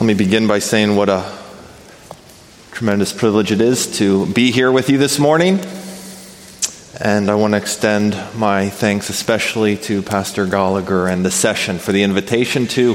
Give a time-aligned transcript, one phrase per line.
[0.00, 1.28] Let me begin by saying what a
[2.70, 5.58] tremendous privilege it is to be here with you this morning.
[7.00, 11.90] And I want to extend my thanks especially to Pastor Gallagher and the session for
[11.90, 12.94] the invitation to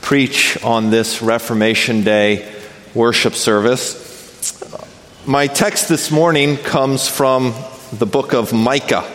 [0.00, 2.52] preach on this Reformation Day
[2.92, 4.02] worship service.
[5.24, 7.54] My text this morning comes from
[7.92, 9.08] the book of Micah.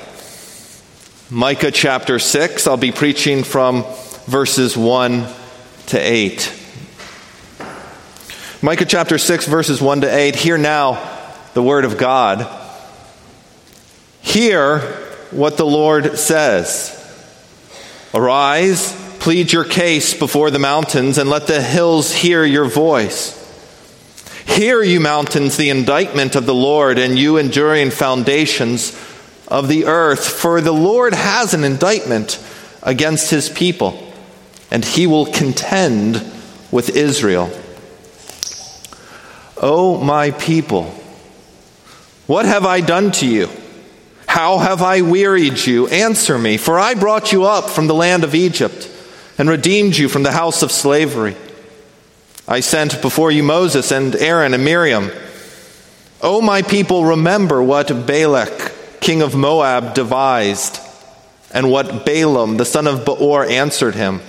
[1.29, 2.67] Micah chapter 6.
[2.67, 3.83] I'll be preaching from
[4.27, 5.27] verses 1
[5.87, 6.56] to 8.
[8.59, 10.35] Micah chapter 6, verses 1 to 8.
[10.35, 10.99] Hear now
[11.53, 12.47] the word of God.
[14.21, 14.79] Hear
[15.29, 16.91] what the Lord says.
[18.15, 23.35] Arise, plead your case before the mountains, and let the hills hear your voice.
[24.47, 28.99] Hear, you mountains, the indictment of the Lord, and you enduring foundations
[29.47, 30.27] of the earth.
[30.27, 32.43] For the Lord has an indictment
[32.81, 34.11] against his people,
[34.71, 36.15] and he will contend
[36.71, 37.51] with Israel.
[39.61, 40.85] O my people,
[42.27, 43.49] what have I done to you?
[44.27, 45.87] How have I wearied you?
[45.87, 48.91] Answer me, for I brought you up from the land of Egypt
[49.37, 51.35] and redeemed you from the house of slavery.
[52.47, 55.11] I sent before you Moses and Aaron and Miriam.
[56.21, 60.79] O my people, remember what Balak, king of Moab, devised,
[61.51, 64.21] and what Balaam, the son of Beor, answered him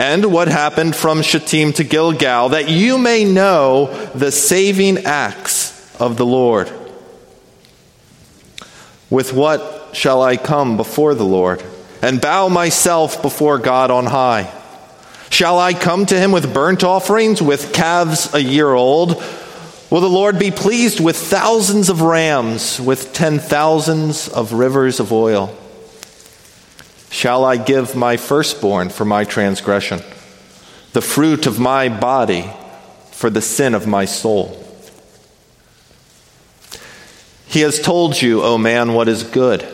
[0.00, 6.16] and what happened from Shittim to Gilgal, that you may know the saving acts of
[6.16, 6.72] the Lord.
[9.10, 11.62] With what shall I come before the Lord
[12.00, 14.50] and bow myself before God on high?
[15.28, 19.22] Shall I come to him with burnt offerings, with calves a year old?
[19.90, 25.12] Will the Lord be pleased with thousands of rams, with ten thousands of rivers of
[25.12, 25.54] oil?
[27.10, 30.00] Shall I give my firstborn for my transgression,
[30.92, 32.48] the fruit of my body
[33.10, 34.56] for the sin of my soul?
[37.46, 39.66] He has told you, O man, what is good.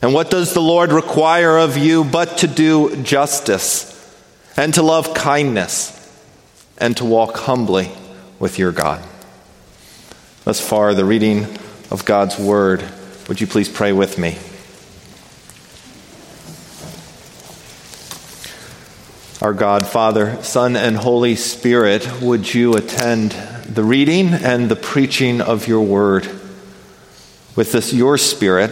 [0.00, 3.88] And what does the Lord require of you but to do justice,
[4.56, 5.96] and to love kindness,
[6.78, 7.90] and to walk humbly
[8.38, 9.04] with your God?
[10.44, 11.44] Thus far, the reading
[11.90, 12.84] of God's word.
[13.28, 14.38] Would you please pray with me?
[19.42, 23.30] Our God, Father, Son, and Holy Spirit, would you attend
[23.66, 26.26] the reading and the preaching of your word
[27.56, 28.70] with this, your Spirit,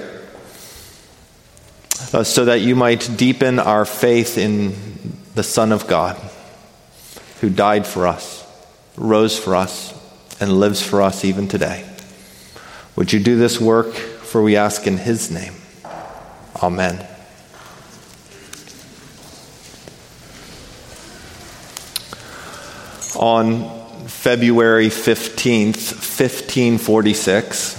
[2.13, 4.75] uh, so that you might deepen our faith in
[5.35, 6.21] the Son of God,
[7.41, 8.47] who died for us,
[8.95, 9.95] rose for us,
[10.39, 11.89] and lives for us even today.
[12.95, 15.55] Would you do this work, for we ask in his name.
[16.63, 17.07] Amen.
[23.19, 23.69] On
[24.07, 27.75] February 15th, 1546,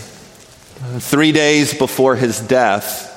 [0.99, 3.07] three days before his death,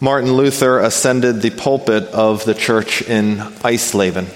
[0.00, 4.26] Martin Luther ascended the pulpit of the church in Eisleben.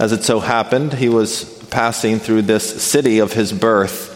[0.00, 4.10] As it so happened, he was passing through this city of his birth,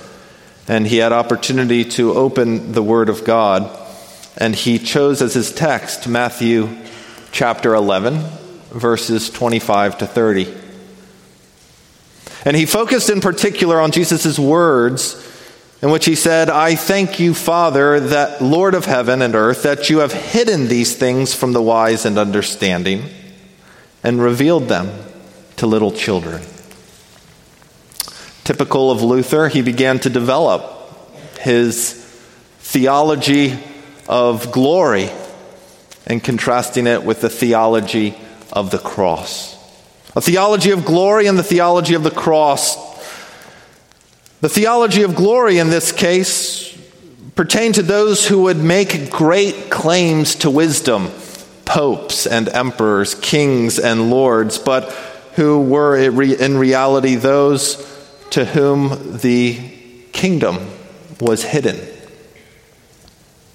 [0.67, 3.71] and he had opportunity to open the Word of God,
[4.37, 6.69] and he chose as his text Matthew
[7.33, 8.25] chapter 11,
[8.71, 10.68] verses 25 to 30.
[12.45, 15.25] And he focused in particular on Jesus' words
[15.81, 19.89] in which he said, I thank you, Father, that Lord of heaven and earth, that
[19.89, 23.05] you have hidden these things from the wise and understanding
[24.03, 24.91] and revealed them
[25.57, 26.43] to little children.
[28.45, 30.65] Typical of Luther, he began to develop
[31.41, 31.93] his
[32.61, 33.59] theology
[34.09, 35.11] of glory
[36.07, 38.17] and contrasting it with the theology
[38.53, 39.58] of the cross
[40.19, 42.75] a theology of glory and the theology of the cross.
[44.41, 46.77] The theology of glory in this case
[47.37, 51.09] pertained to those who would make great claims to wisdom,
[51.65, 54.91] popes and emperors, kings and lords, but
[55.37, 57.77] who were in reality those
[58.31, 59.71] to whom the
[60.11, 60.69] kingdom
[61.21, 61.79] was hidden.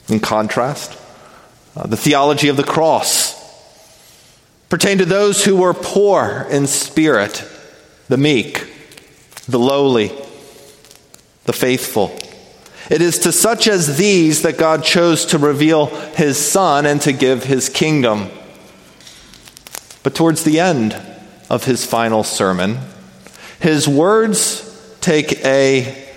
[0.07, 0.97] In contrast,
[1.75, 3.42] uh, the theology of the cross
[4.69, 7.44] pertain to those who were poor in spirit,
[8.07, 8.68] the meek,
[9.48, 10.12] the lowly,
[11.45, 12.18] the faithful.
[12.89, 17.13] It is to such as these that God chose to reveal his Son and to
[17.13, 18.30] give his kingdom.
[20.04, 20.95] But towards the end
[21.50, 22.80] of his final sermon,
[23.60, 26.07] his words take a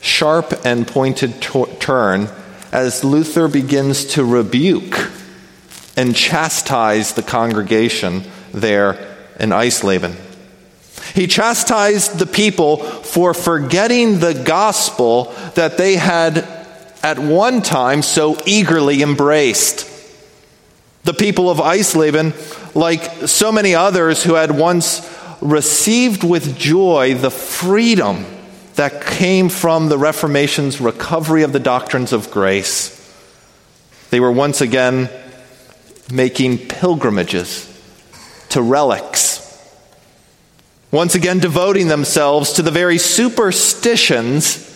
[0.00, 2.28] sharp and pointed t- turn
[2.72, 5.10] as Luther begins to rebuke
[5.96, 10.14] and chastise the congregation there in Eisleben.
[11.14, 16.38] He chastised the people for forgetting the gospel that they had
[17.02, 19.86] at one time so eagerly embraced.
[21.04, 22.34] The people of Eisleben,
[22.74, 25.06] like so many others who had once
[25.40, 28.26] received with joy the freedom
[28.74, 32.96] that came from the Reformation's recovery of the doctrines of grace,
[34.10, 35.08] they were once again
[36.12, 37.66] making pilgrimages
[38.50, 39.40] to relics
[40.90, 44.66] once again devoting themselves to the very superstitions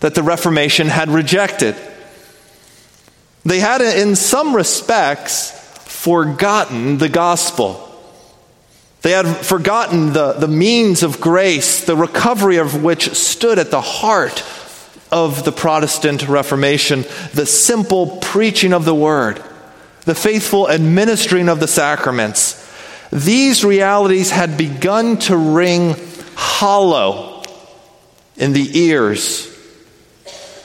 [0.00, 1.74] that the Reformation had rejected.
[3.44, 5.50] They had, in some respects,
[5.86, 7.84] forgotten the gospel.
[9.02, 13.80] They had forgotten the, the means of grace, the recovery of which stood at the
[13.80, 14.44] heart
[15.10, 19.42] of the Protestant Reformation, the simple preaching of the word,
[20.08, 22.66] the faithful administering of the sacraments
[23.12, 25.94] these realities had begun to ring
[26.34, 27.42] hollow
[28.38, 29.54] in the ears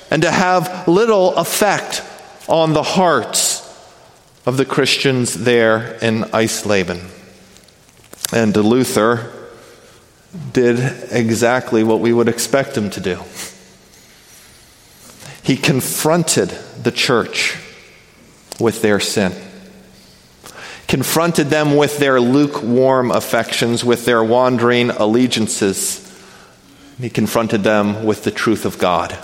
[0.09, 2.01] and to have little effect
[2.47, 3.59] on the hearts
[4.45, 7.09] of the Christians there in Eisleben.
[8.31, 9.29] And Luther
[10.53, 10.79] did
[11.11, 13.19] exactly what we would expect him to do.
[15.43, 16.47] He confronted
[16.81, 17.57] the church
[18.63, 19.33] with their sin
[20.93, 25.99] confronted them with their lukewarm affections, with their wandering allegiances.
[26.99, 29.17] He confronted them with the truth of God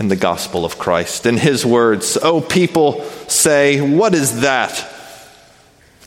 [0.00, 1.26] and the gospel of Christ.
[1.26, 4.72] In his words, Oh, people say, What is that?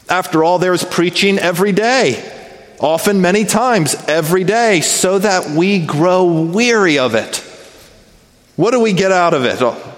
[0.10, 6.26] After all, there's preaching every day, often many times every day, so that we grow
[6.26, 7.38] weary of it.
[8.58, 9.62] What do we get out of it?
[9.62, 9.93] Oh,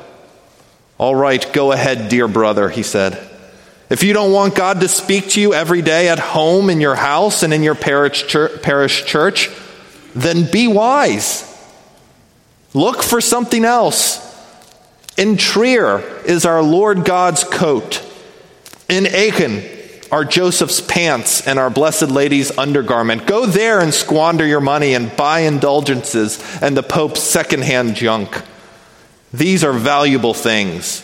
[0.97, 3.31] All right, go ahead, dear brother, he said.
[3.89, 6.95] If you don't want God to speak to you every day at home, in your
[6.95, 8.25] house, and in your parish
[9.05, 9.49] church,
[10.15, 11.51] then be wise.
[12.73, 14.21] Look for something else.
[15.17, 18.01] In Trier is our Lord God's coat.
[18.89, 19.63] In Aachen
[20.11, 23.27] are Joseph's pants and our Blessed Lady's undergarment.
[23.27, 28.41] Go there and squander your money and buy indulgences and the Pope's secondhand junk.
[29.37, 31.01] These are valuable things.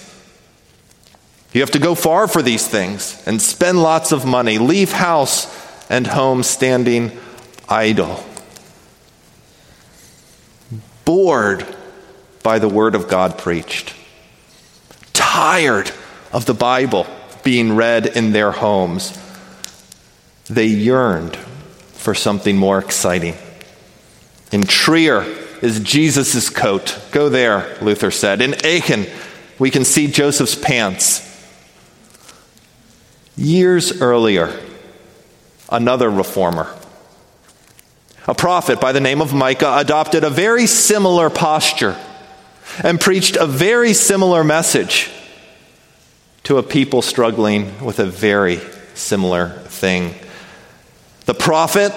[1.52, 5.48] You have to go far for these things and spend lots of money, leave house
[5.90, 7.12] and home standing
[7.68, 8.24] idle.
[11.04, 11.66] Bored
[12.42, 13.94] by the word of God preached,
[15.12, 15.92] tired
[16.32, 17.08] of the Bible
[17.44, 19.20] being read in their homes,
[20.46, 23.36] they yearned for something more exciting.
[24.54, 27.00] In Trier is Jesus' coat.
[27.12, 28.42] Go there, Luther said.
[28.42, 29.06] In Aachen,
[29.60, 31.28] we can see Joseph's pants.
[33.38, 34.60] Years earlier,
[35.70, 36.68] another reformer,
[38.28, 41.98] a prophet by the name of Micah, adopted a very similar posture
[42.84, 45.10] and preached a very similar message
[46.44, 48.60] to a people struggling with a very
[48.94, 50.14] similar thing.
[51.26, 51.92] The prophet,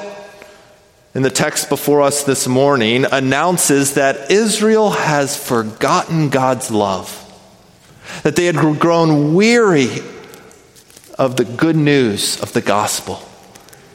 [1.14, 7.20] in the text before us this morning, announces that Israel has forgotten God's love,
[8.24, 9.88] that they had grown weary
[11.16, 13.22] of the good news of the gospel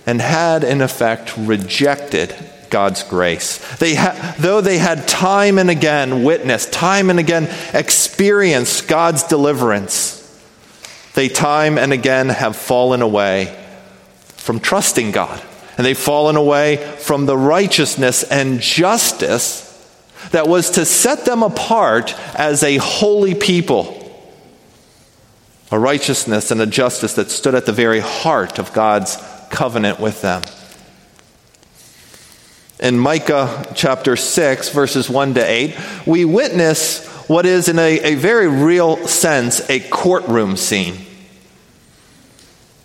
[0.05, 2.33] and had, in effect, rejected
[2.69, 3.57] God's grace.
[3.77, 10.15] They ha- though they had time and again witnessed, time and again experienced God's deliverance,
[11.15, 13.55] they time and again have fallen away
[14.37, 15.41] from trusting God.
[15.79, 19.65] And they've fallen away from the righteousness and justice
[20.31, 23.95] that was to set them apart as a holy people
[25.71, 29.17] a righteousness and a justice that stood at the very heart of God's
[29.51, 30.41] covenant with them.
[32.81, 38.15] In Micah chapter 6, verses 1 to 8, we witness what is, in a, a
[38.15, 41.05] very real sense, a courtroom scene.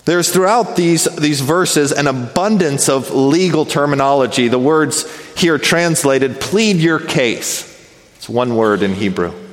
[0.05, 4.49] There's throughout these, these verses an abundance of legal terminology.
[4.49, 7.71] The words here translated plead your case.
[8.17, 9.45] It's one word in Hebrew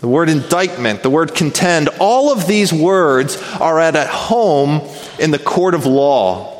[0.00, 4.88] the word indictment, the word contend, all of these words are at home
[5.18, 6.56] in the court of law.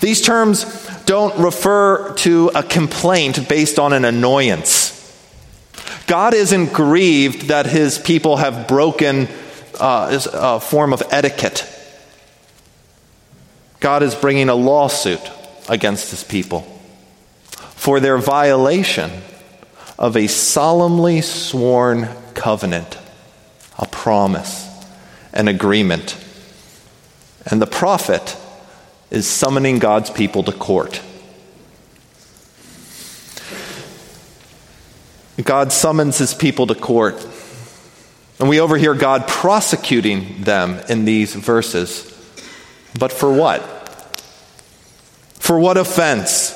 [0.00, 0.64] These terms
[1.06, 4.92] don't refer to a complaint based on an annoyance.
[6.06, 9.28] God isn't grieved that his people have broken
[9.80, 11.72] uh, a form of etiquette.
[13.86, 15.20] God is bringing a lawsuit
[15.68, 16.62] against his people
[17.76, 19.12] for their violation
[19.96, 22.98] of a solemnly sworn covenant,
[23.78, 24.68] a promise,
[25.32, 26.18] an agreement.
[27.46, 28.36] And the prophet
[29.12, 31.00] is summoning God's people to court.
[35.44, 37.24] God summons his people to court.
[38.40, 42.12] And we overhear God prosecuting them in these verses.
[42.98, 43.74] But for what?
[45.46, 46.52] For what offense?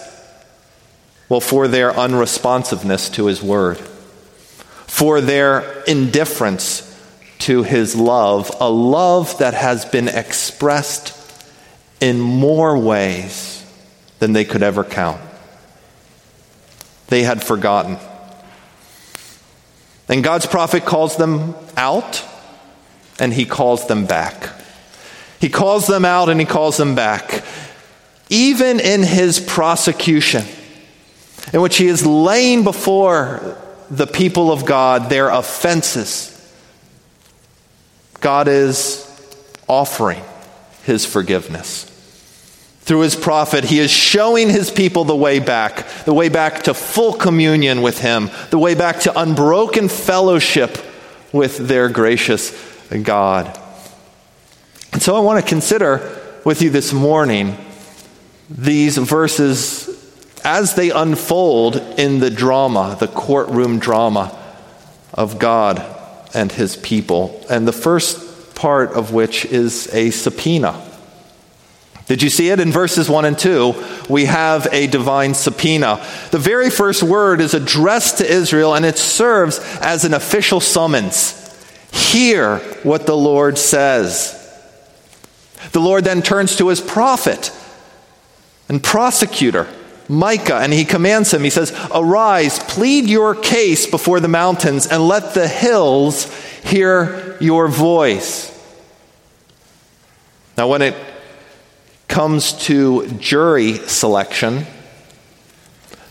[1.29, 7.01] Well, for their unresponsiveness to his word, for their indifference
[7.39, 11.17] to his love, a love that has been expressed
[12.01, 13.65] in more ways
[14.19, 15.21] than they could ever count.
[17.07, 17.97] They had forgotten.
[20.09, 22.25] And God's prophet calls them out
[23.21, 24.51] and he calls them back.
[25.41, 27.45] He calls them out and he calls them back.
[28.31, 30.45] Even in his prosecution,
[31.53, 33.59] in which he is laying before
[33.91, 36.37] the people of God their offenses,
[38.21, 39.07] God is
[39.67, 40.23] offering
[40.85, 41.85] his forgiveness.
[42.83, 46.75] Through his prophet, he is showing his people the way back, the way back to
[46.75, 50.79] full communion with him, the way back to unbroken fellowship
[51.33, 52.51] with their gracious
[53.03, 53.59] God.
[54.93, 57.57] And so I want to consider with you this morning
[58.51, 59.89] these verses
[60.45, 64.37] as they unfold in the drama, the courtroom drama
[65.15, 65.85] of God
[66.35, 67.45] and his people.
[67.49, 70.87] And the first part of which is a subpoena.
[72.07, 73.75] Did you see it in verses 1 and 2?
[74.09, 76.05] We have a divine subpoena.
[76.33, 81.37] The very first word is addressed to Israel and it serves as an official summons.
[81.93, 84.37] Hear what the Lord says.
[85.73, 87.53] The Lord then turns to his prophet
[88.71, 89.67] and prosecutor,
[90.09, 91.43] Micah, and he commands him.
[91.43, 97.67] He says, Arise, plead your case before the mountains, and let the hills hear your
[97.67, 98.47] voice.
[100.57, 100.95] Now, when it
[102.07, 104.67] comes to jury selection,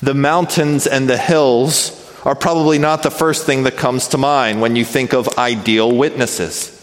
[0.01, 4.60] the mountains and the hills are probably not the first thing that comes to mind
[4.60, 6.75] when you think of ideal witnesses.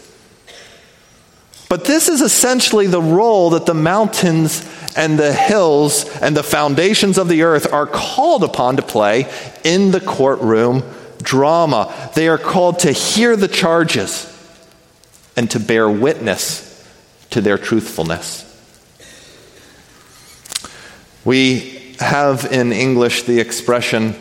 [1.69, 7.17] But this is essentially the role that the mountains and the hills and the foundations
[7.17, 9.31] of the earth are called upon to play
[9.63, 10.83] in the courtroom
[11.21, 11.93] drama.
[12.15, 14.33] They are called to hear the charges
[15.35, 16.63] and to bear witness
[17.31, 18.43] to their truthfulness.
[21.25, 24.15] We have in English the expression,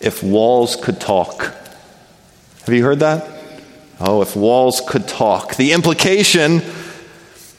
[0.00, 1.40] if walls could talk.
[2.66, 3.35] Have you heard that?
[3.98, 5.56] Oh, if walls could talk.
[5.56, 6.62] The implication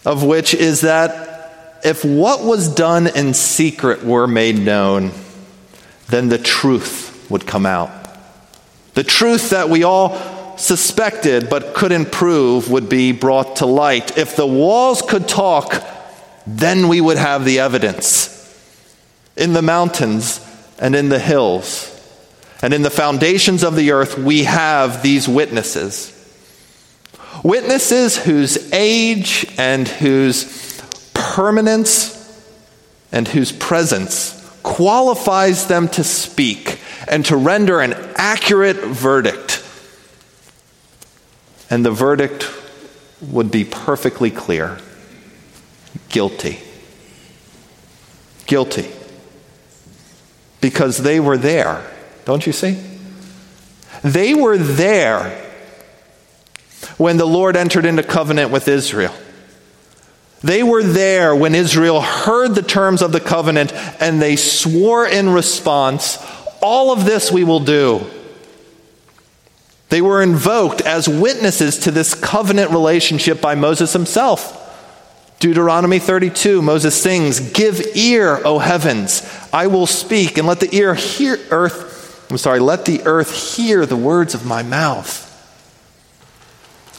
[0.06, 5.12] of which is that if what was done in secret were made known,
[6.08, 7.92] then the truth would come out.
[8.94, 14.18] The truth that we all suspected but couldn't prove would be brought to light.
[14.18, 15.84] If the walls could talk,
[16.48, 18.34] then we would have the evidence
[19.36, 20.44] in the mountains
[20.80, 21.94] and in the hills.
[22.62, 26.14] And in the foundations of the earth, we have these witnesses.
[27.44, 30.82] Witnesses whose age and whose
[31.14, 32.14] permanence
[33.12, 39.64] and whose presence qualifies them to speak and to render an accurate verdict.
[41.70, 42.50] And the verdict
[43.22, 44.78] would be perfectly clear
[46.10, 46.60] guilty.
[48.46, 48.92] Guilty
[50.62, 51.84] because they were there.
[52.26, 52.78] Don't you see?
[54.04, 55.47] They were there
[56.98, 59.14] when the Lord entered into covenant with Israel.
[60.42, 65.30] They were there when Israel heard the terms of the covenant and they swore in
[65.30, 66.18] response,
[66.62, 68.06] All of this we will do.
[69.90, 74.64] They were invoked as witnesses to this covenant relationship by Moses himself.
[75.40, 79.22] Deuteronomy 32, Moses sings, Give ear, O heavens,
[79.54, 83.86] I will speak, and let the ear hear earth, I'm sorry, let the earth hear
[83.86, 85.27] the words of my mouth.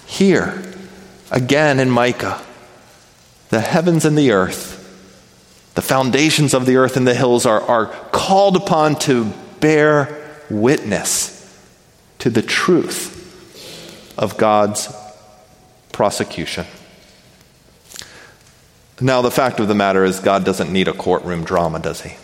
[0.09, 0.65] Hear,
[1.31, 2.43] again in Micah,
[3.51, 4.75] the heavens and the earth,
[5.75, 11.35] the foundations of the earth and the hills are, are called upon to bear witness
[12.21, 13.15] to the truth
[14.17, 14.93] of God's
[15.93, 16.67] prosecution.
[19.01, 22.17] Now, the fact of the matter is, God doesn't need a courtroom drama, does he?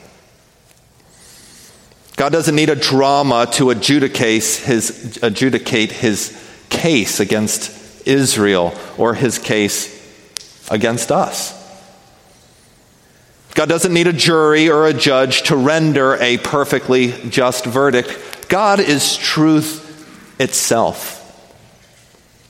[2.16, 6.43] God doesn't need a drama to adjudicate his, adjudicate his
[6.74, 9.92] case against Israel or his case
[10.70, 11.60] against us.
[13.54, 18.48] God doesn't need a jury or a judge to render a perfectly just verdict.
[18.48, 21.20] God is truth itself.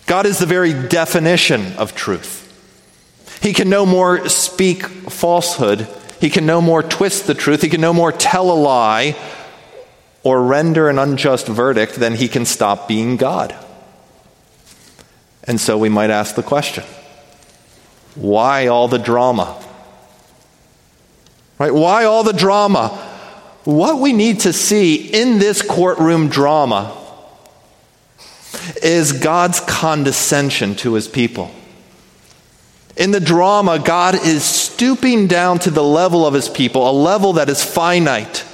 [0.06, 2.40] God is the very definition of truth.
[3.42, 5.86] He can no more speak falsehood.
[6.20, 7.60] He can no more twist the truth.
[7.60, 9.16] He can no more tell a lie
[10.22, 13.54] or render an unjust verdict, than he can stop being God.
[15.46, 16.84] And so we might ask the question
[18.14, 19.60] why all the drama?
[21.58, 21.74] Right?
[21.74, 22.88] Why all the drama?
[23.64, 26.96] What we need to see in this courtroom drama
[28.82, 31.50] is God's condescension to his people.
[32.96, 37.34] In the drama, God is stooping down to the level of his people, a level
[37.34, 38.44] that is finite,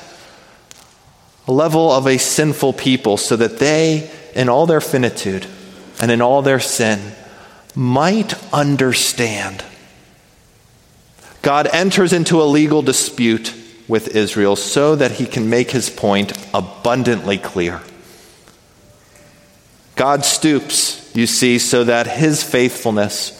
[1.47, 5.47] a level of a sinful people, so that they, in all their finitude
[6.01, 7.13] and in all their sin,
[7.75, 9.65] might understand.
[11.43, 13.55] God enters into a legal dispute
[13.89, 17.81] with Israel so that he can make his point abundantly clear.
[19.97, 23.37] God stoops, you see, so that his faithfulness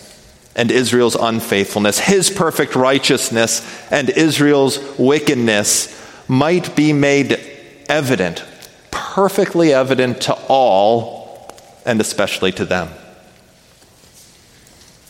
[0.57, 5.97] and Israel's unfaithfulness, his perfect righteousness and Israel's wickedness
[6.29, 7.41] might be made
[7.89, 8.45] evident,
[8.91, 11.20] perfectly evident to all,
[11.85, 12.89] and especially to them.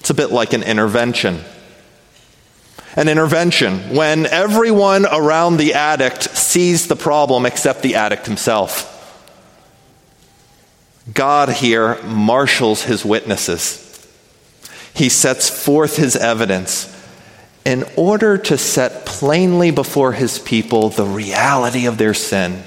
[0.00, 1.40] It's a bit like an intervention.
[2.96, 8.96] An intervention when everyone around the addict sees the problem except the addict himself.
[11.12, 13.86] God here marshals his witnesses
[14.94, 16.96] he sets forth his evidence
[17.64, 22.62] in order to set plainly before his people the reality of their sin,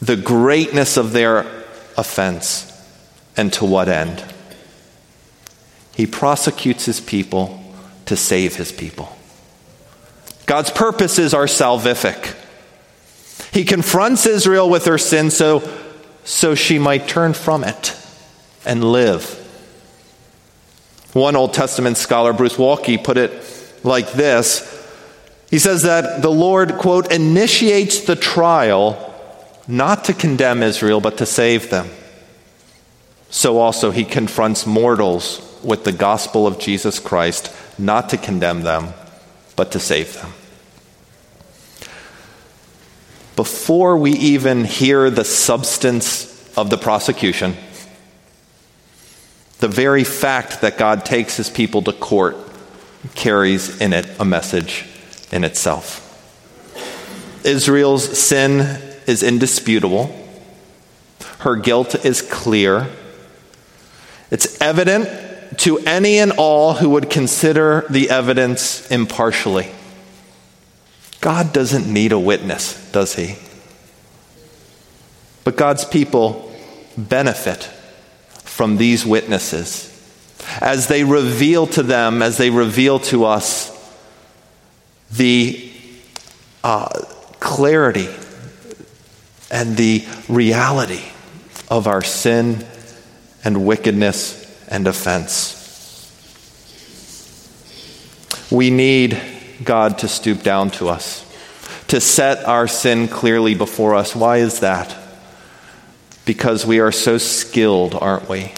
[0.00, 1.61] the greatness of their
[1.96, 2.68] offense,
[3.36, 4.24] and to what end.
[5.94, 7.62] He prosecutes his people
[8.06, 9.16] to save his people.
[10.46, 12.36] God's purposes are salvific.
[13.52, 15.68] He confronts Israel with her sin so,
[16.24, 17.96] so she might turn from it
[18.64, 19.38] and live.
[21.12, 23.32] One Old Testament scholar, Bruce Waltke, put it
[23.84, 24.68] like this
[25.50, 29.11] He says that the Lord, quote, initiates the trial
[29.72, 31.88] not to condemn Israel, but to save them.
[33.30, 38.92] So also he confronts mortals with the gospel of Jesus Christ, not to condemn them,
[39.56, 40.34] but to save them.
[43.34, 47.56] Before we even hear the substance of the prosecution,
[49.60, 52.36] the very fact that God takes his people to court
[53.14, 54.84] carries in it a message
[55.32, 56.00] in itself.
[57.42, 60.14] Israel's sin is indisputable,
[61.40, 62.88] her guilt is clear.
[64.30, 65.08] It's evident
[65.58, 69.70] to any and all who would consider the evidence impartially.
[71.20, 73.36] God doesn't need a witness, does he?
[75.44, 76.52] But God's people
[76.96, 77.64] benefit
[78.44, 79.88] from these witnesses
[80.60, 83.70] as they reveal to them, as they reveal to us
[85.10, 85.70] the
[86.64, 86.88] uh,
[87.40, 88.08] clarity
[89.52, 91.04] and the reality
[91.68, 92.66] of our sin
[93.44, 95.60] and wickedness and offense.
[98.50, 99.20] We need
[99.62, 101.24] God to stoop down to us,
[101.88, 104.16] to set our sin clearly before us.
[104.16, 104.98] Why is that?
[106.24, 108.52] because we are so skilled, aren't we,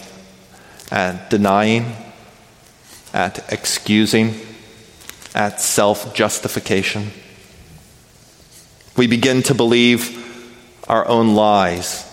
[0.91, 1.95] at denying,
[3.13, 4.35] at excusing,
[5.33, 7.11] at self justification.
[8.95, 10.21] We begin to believe
[10.87, 12.11] our own lies.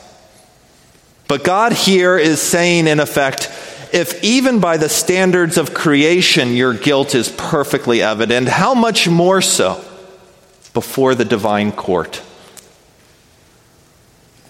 [1.28, 3.50] But God here is saying, in effect,
[3.92, 9.40] if even by the standards of creation your guilt is perfectly evident, how much more
[9.40, 9.82] so
[10.74, 12.22] before the divine court?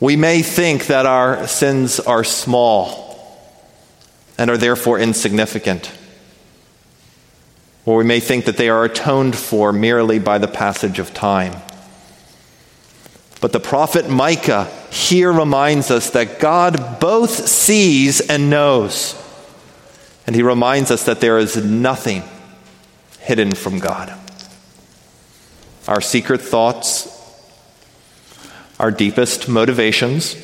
[0.00, 3.12] We may think that our sins are small
[4.38, 5.92] and are therefore insignificant.
[7.84, 11.60] Or we may think that they are atoned for merely by the passage of time.
[13.42, 19.20] But the prophet Micah here reminds us that God both sees and knows.
[20.28, 22.22] And he reminds us that there is nothing
[23.18, 24.16] hidden from God.
[25.88, 27.08] Our secret thoughts
[28.78, 30.36] our deepest motivations.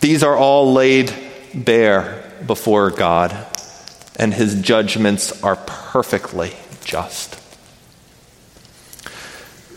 [0.00, 1.12] These are all laid
[1.52, 3.34] bare before God,
[4.16, 6.52] and his judgments are perfectly
[6.84, 7.36] just.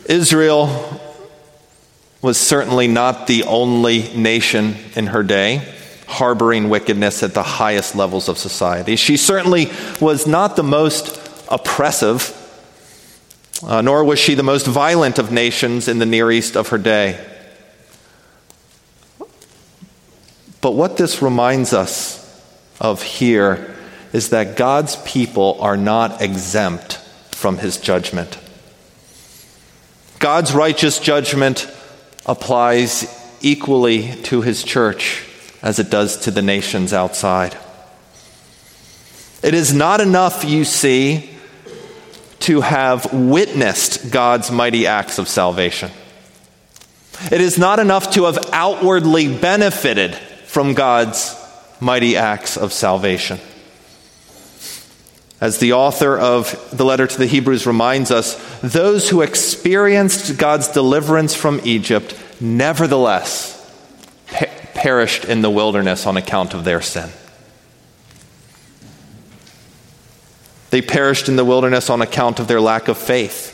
[0.07, 1.12] Israel
[2.23, 5.61] was certainly not the only nation in her day
[6.07, 8.95] harboring wickedness at the highest levels of society.
[8.95, 12.39] She certainly was not the most oppressive
[13.65, 16.77] uh, nor was she the most violent of nations in the Near East of her
[16.77, 17.23] day.
[20.59, 22.19] But what this reminds us
[22.79, 23.75] of here
[24.11, 26.97] is that God's people are not exempt
[27.31, 28.37] from his judgment.
[30.19, 31.69] God's righteous judgment
[32.25, 33.05] applies
[33.41, 35.27] equally to his church
[35.61, 37.57] as it does to the nations outside.
[39.41, 41.29] It is not enough, you see,
[42.39, 45.91] to have witnessed God's mighty acts of salvation.
[47.31, 51.35] It is not enough to have outwardly benefited from God's
[51.79, 53.39] mighty acts of salvation.
[55.43, 60.69] As the author of the letter to the Hebrews reminds us, those who experienced God's
[60.69, 63.51] deliverance from Egypt nevertheless
[64.27, 67.09] per- perished in the wilderness on account of their sin.
[70.69, 73.49] They perished in the wilderness on account of their lack of faith.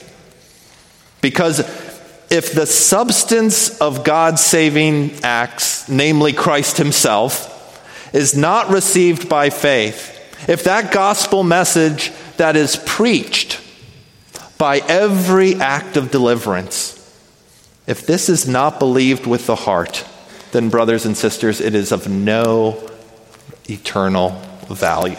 [1.22, 1.62] Because
[2.30, 10.18] if the substance of God's saving acts, namely Christ Himself, is not received by faith,
[10.48, 13.62] if that gospel message that is preached
[14.58, 16.96] by every act of deliverance,
[17.88, 20.06] if this is not believed with the heart,
[20.52, 22.90] then, brothers and sisters, it is of no
[23.70, 24.30] eternal
[24.68, 25.16] value.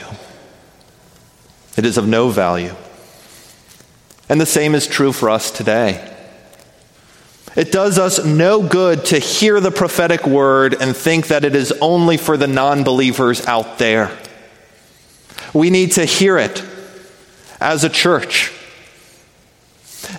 [1.77, 2.75] It is of no value.
[4.29, 6.07] And the same is true for us today.
[7.57, 11.73] It does us no good to hear the prophetic word and think that it is
[11.81, 14.17] only for the non believers out there.
[15.53, 16.65] We need to hear it
[17.61, 18.53] as a church.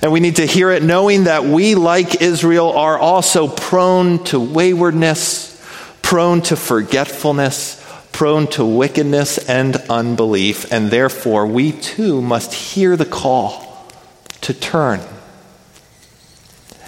[0.01, 4.39] And we need to hear it knowing that we, like Israel, are also prone to
[4.39, 5.61] waywardness,
[6.01, 7.77] prone to forgetfulness,
[8.11, 10.71] prone to wickedness and unbelief.
[10.71, 13.87] And therefore, we too must hear the call
[14.41, 15.01] to turn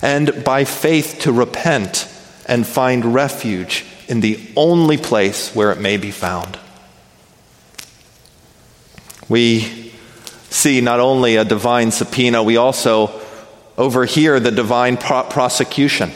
[0.03, 2.09] and by faith to repent
[2.45, 6.59] and find refuge in the only place where it may be found.
[9.33, 9.91] We
[10.51, 13.19] see not only a divine subpoena, we also
[13.79, 16.11] overhear the divine pro- prosecution.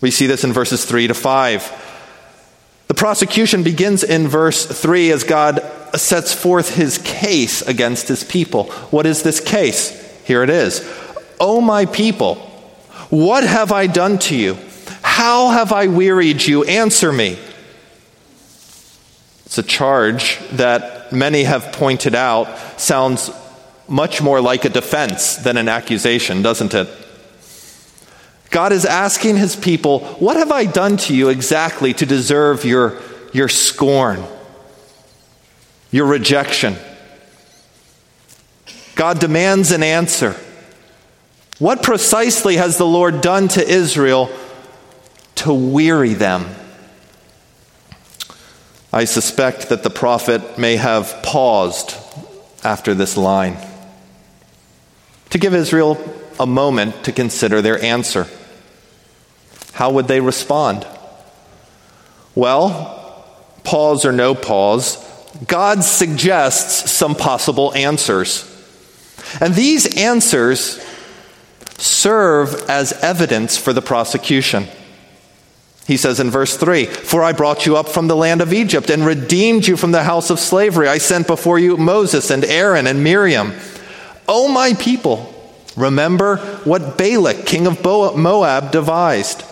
[0.00, 2.84] We see this in verses 3 to 5.
[2.88, 5.60] The prosecution begins in verse 3 as God
[5.94, 8.70] sets forth his case against his people.
[8.90, 9.90] What is this case?
[10.24, 10.80] Here it is.
[11.38, 12.36] O my people,
[13.10, 14.56] what have I done to you?
[15.02, 16.64] How have I wearied you?
[16.64, 17.38] Answer me.
[19.44, 20.38] It's a charge
[21.12, 23.30] many have pointed out sounds
[23.88, 26.88] much more like a defense than an accusation, doesn't it?
[28.50, 33.00] God is asking his people, What have I done to you exactly to deserve your,
[33.32, 34.22] your scorn,
[35.90, 36.76] your rejection?
[38.94, 40.36] God demands an answer.
[41.58, 44.30] What precisely has the Lord done to Israel
[45.36, 46.46] to weary them?
[48.92, 51.94] I suspect that the prophet may have paused
[52.62, 53.56] after this line
[55.30, 55.98] to give Israel
[56.38, 58.26] a moment to consider their answer.
[59.72, 60.86] How would they respond?
[62.34, 63.24] Well,
[63.64, 64.98] pause or no pause,
[65.46, 68.48] God suggests some possible answers.
[69.40, 70.84] And these answers
[71.78, 74.66] serve as evidence for the prosecution.
[75.86, 78.90] He says in verse 3 For I brought you up from the land of Egypt
[78.90, 80.88] and redeemed you from the house of slavery.
[80.88, 83.52] I sent before you Moses and Aaron and Miriam.
[84.28, 85.34] O my people,
[85.76, 89.44] remember what Balak, king of Moab, devised,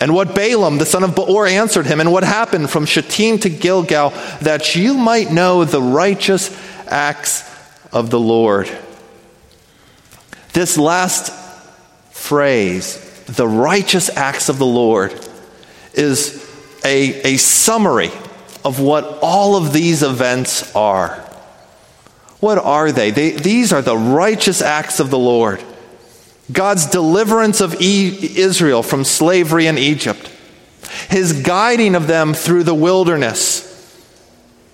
[0.00, 3.48] and what Balaam, the son of Beor, answered him, and what happened from Shittim to
[3.48, 4.10] Gilgal,
[4.42, 6.50] that you might know the righteous
[6.88, 7.48] acts
[7.92, 8.68] of the Lord
[10.56, 11.34] this last
[12.12, 15.12] phrase, the righteous acts of the Lord,
[15.96, 16.42] is
[16.84, 18.10] a, a summary
[18.64, 21.22] of what all of these events are.
[22.40, 23.10] What are they?
[23.10, 23.30] they?
[23.30, 25.62] These are the righteous acts of the Lord.
[26.52, 30.30] God's deliverance of e- Israel from slavery in Egypt,
[31.08, 33.64] His guiding of them through the wilderness,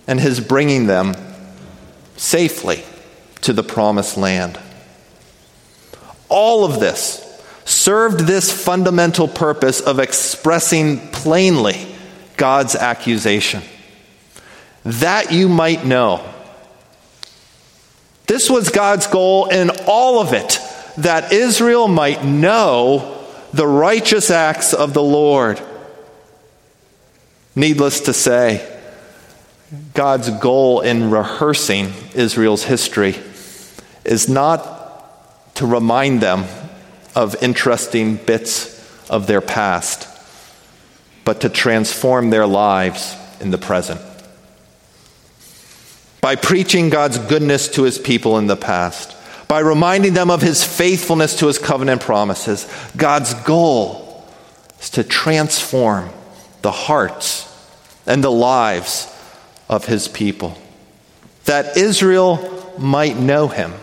[0.06, 1.14] and His bringing them
[2.16, 2.82] safely
[3.42, 4.58] to the promised land.
[6.28, 7.21] All of this
[7.64, 11.86] served this fundamental purpose of expressing plainly
[12.36, 13.62] God's accusation.
[14.84, 16.28] That you might know.
[18.26, 20.58] This was God's goal in all of it,
[20.98, 25.60] that Israel might know the righteous acts of the Lord.
[27.54, 28.68] Needless to say,
[29.94, 33.16] God's goal in rehearsing Israel's history
[34.04, 36.44] is not to remind them
[37.14, 40.08] of interesting bits of their past,
[41.24, 44.00] but to transform their lives in the present.
[46.20, 49.16] By preaching God's goodness to his people in the past,
[49.48, 54.24] by reminding them of his faithfulness to his covenant promises, God's goal
[54.80, 56.10] is to transform
[56.62, 57.48] the hearts
[58.06, 59.12] and the lives
[59.68, 60.56] of his people,
[61.44, 63.74] that Israel might know him,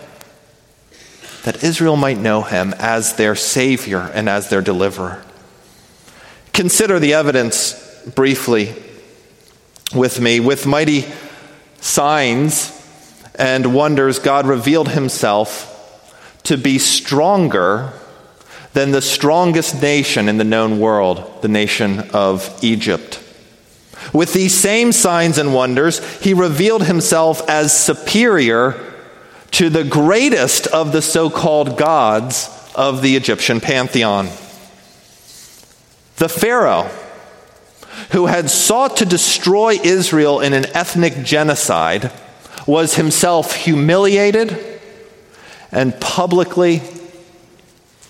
[1.43, 5.23] that Israel might know him as their Savior and as their deliverer.
[6.53, 7.73] Consider the evidence
[8.15, 8.73] briefly
[9.95, 10.39] with me.
[10.39, 11.05] With mighty
[11.79, 12.75] signs
[13.35, 15.65] and wonders, God revealed himself
[16.43, 17.93] to be stronger
[18.73, 23.23] than the strongest nation in the known world, the nation of Egypt.
[24.13, 28.88] With these same signs and wonders, he revealed himself as superior
[29.51, 34.25] to the greatest of the so called gods of the Egyptian pantheon.
[36.17, 36.89] The Pharaoh,
[38.11, 42.11] who had sought to destroy Israel in an ethnic genocide,
[42.65, 44.81] was himself humiliated
[45.71, 46.81] and publicly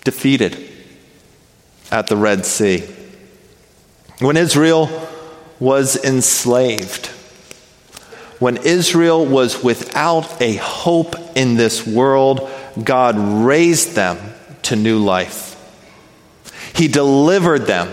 [0.04, 0.70] defeated
[1.90, 2.80] at the Red Sea.
[4.18, 5.08] When Israel
[5.58, 7.09] was enslaved,
[8.40, 12.48] when Israel was without a hope in this world,
[12.82, 14.18] God raised them
[14.62, 15.56] to new life.
[16.74, 17.92] He delivered them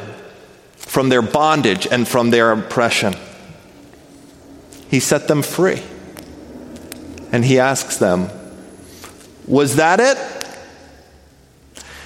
[0.77, 3.13] from their bondage and from their oppression.
[4.89, 5.83] He set them free.
[7.33, 8.29] And he asks them,
[9.47, 10.17] Was that it?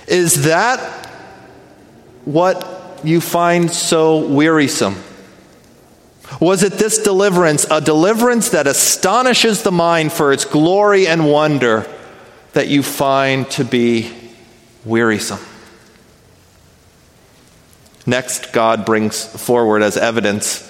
[0.07, 0.79] Is that
[2.25, 4.95] what you find so wearisome?
[6.41, 11.87] Was it this deliverance, a deliverance that astonishes the mind for its glory and wonder,
[12.53, 14.11] that you find to be
[14.83, 15.39] wearisome?
[18.07, 20.67] Next, God brings forward as evidence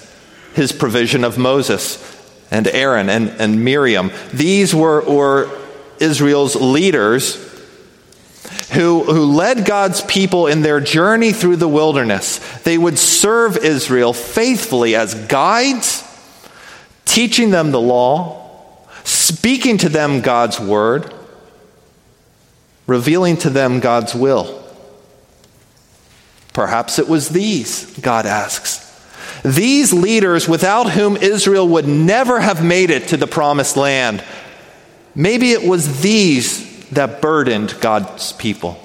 [0.54, 1.98] his provision of Moses
[2.52, 4.12] and Aaron and, and Miriam.
[4.34, 5.58] These were, were
[6.02, 7.38] Israel's leaders
[8.72, 12.40] who, who led God's people in their journey through the wilderness.
[12.60, 16.08] They would serve Israel faithfully as guides,
[17.04, 21.14] teaching them the law, speaking to them God's word,
[22.88, 24.64] revealing to them God's will.
[26.54, 28.88] Perhaps it was these, God asks.
[29.44, 34.24] These leaders without whom Israel would never have made it to the promised land.
[35.14, 38.78] Maybe it was these that burdened God's people.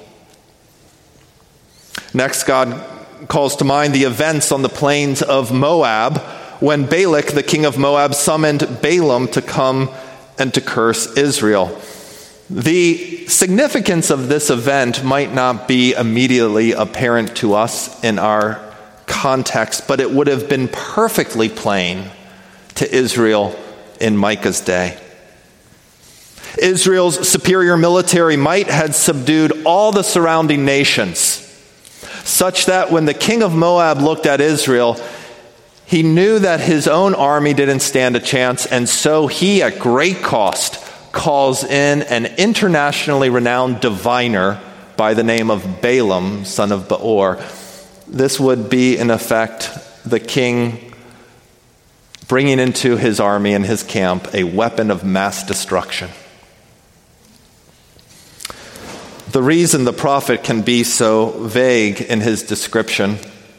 [2.13, 2.83] Next, God
[3.27, 6.19] calls to mind the events on the plains of Moab
[6.59, 9.89] when Balak, the king of Moab, summoned Balaam to come
[10.39, 11.79] and to curse Israel.
[12.49, 18.61] The significance of this event might not be immediately apparent to us in our
[19.05, 22.05] context, but it would have been perfectly plain
[22.75, 23.57] to Israel
[23.99, 24.97] in Micah's day.
[26.57, 31.19] Israel's superior military might had subdued all the surrounding nations,
[32.23, 34.99] such that when the king of Moab looked at Israel,
[35.85, 40.21] he knew that his own army didn't stand a chance, and so he, at great
[40.21, 40.83] cost,
[41.13, 44.59] calls in an internationally renowned diviner
[44.97, 47.41] by the name of Balaam, son of Beor.
[48.07, 49.71] This would be, in effect,
[50.05, 50.93] the king
[52.27, 56.09] bringing into his army and his camp a weapon of mass destruction.
[59.31, 63.17] The reason the prophet can be so vague in his description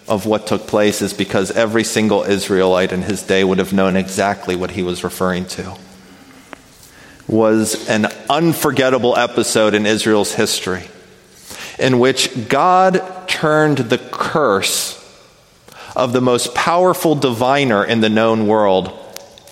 [0.09, 3.94] of what took place is because every single Israelite in his day would have known
[3.94, 5.76] exactly what he was referring to.
[7.26, 10.85] Was an unforgettable episode in Israel's history
[11.78, 14.94] in which God turned the curse
[15.94, 18.98] of the most powerful diviner in the known world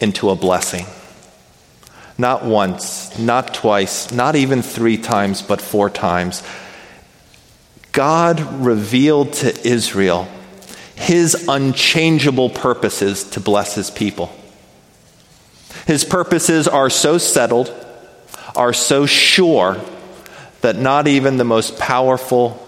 [0.00, 0.86] into a blessing.
[2.18, 6.42] Not once, not twice, not even three times, but four times.
[7.92, 10.28] God revealed to Israel
[10.94, 14.34] his unchangeable purposes to bless his people.
[15.86, 17.72] His purposes are so settled,
[18.54, 19.80] are so sure,
[20.62, 22.62] that not even the most powerful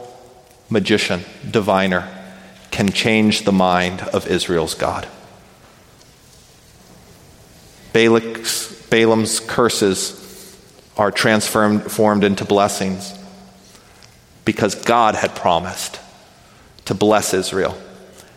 [0.69, 2.07] magician, diviner,
[2.71, 5.09] can change the mind of Israel's God.
[7.93, 8.58] Balak's
[8.91, 10.25] Balaam's curses
[10.97, 13.17] are transformed into blessings
[14.45, 16.01] because God had promised
[16.87, 17.79] to bless Israel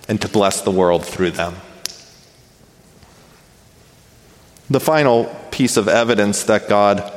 [0.07, 1.55] and to bless the world through them.
[4.69, 7.11] The final piece of evidence that God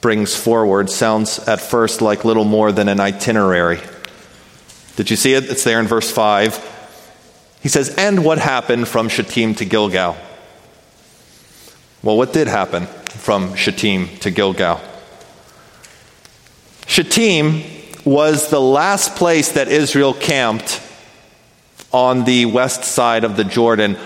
[0.00, 3.80] brings forward sounds at first like little more than an itinerary.
[4.96, 5.44] Did you see it?
[5.44, 7.58] It's there in verse 5.
[7.62, 10.16] He says, And what happened from Shittim to Gilgal?
[12.02, 14.80] Well, what did happen from Shittim to Gilgal?
[16.86, 17.62] Shittim
[18.04, 20.80] was the last place that Israel camped
[21.92, 23.98] on the west side of the Jordan,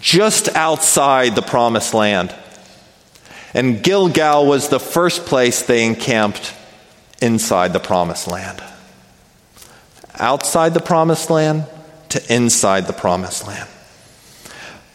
[0.00, 2.34] just outside the promised land.
[3.54, 6.54] And Gilgal was the first place they encamped
[7.20, 8.62] inside the promised land.
[10.14, 11.66] Outside the promised land
[12.10, 13.68] to inside the promised land.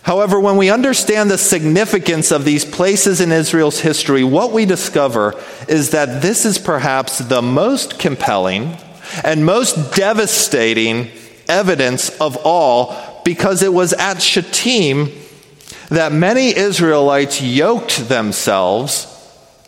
[0.07, 5.35] However, when we understand the significance of these places in Israel's history, what we discover
[5.67, 8.77] is that this is perhaps the most compelling
[9.25, 11.11] and most devastating
[11.49, 15.11] evidence of all because it was at Shittim
[15.89, 19.13] that many Israelites yoked themselves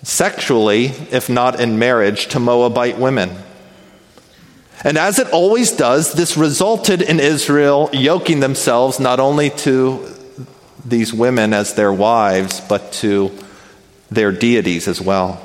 [0.03, 3.29] sexually, if not in marriage, to Moabite women.
[4.85, 10.15] And as it always does, this resulted in Israel yoking themselves not only to
[10.85, 13.31] these women as their wives, but to
[14.09, 15.41] their deities as well.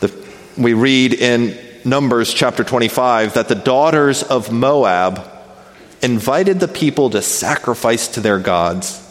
[0.00, 0.12] The,
[0.56, 5.24] we read in Numbers chapter 25 that the daughters of Moab
[6.02, 9.02] invited the people to sacrifice to their gods.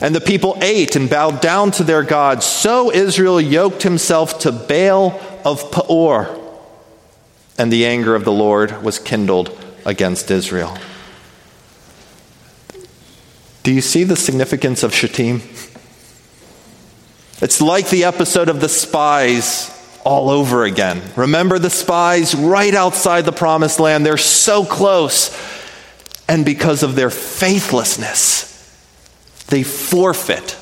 [0.00, 2.46] And the people ate and bowed down to their gods.
[2.46, 6.36] So Israel yoked himself to Baal of Peor.
[7.58, 10.78] And the anger of the Lord was kindled against Israel.
[13.62, 15.42] Do you see the significance of Shittim?
[17.42, 21.02] It's like the episode of the spies all over again.
[21.16, 24.04] Remember the spies right outside the promised land?
[24.04, 25.36] They're so close.
[26.28, 28.46] And because of their faithlessness,
[29.48, 30.56] they forfeit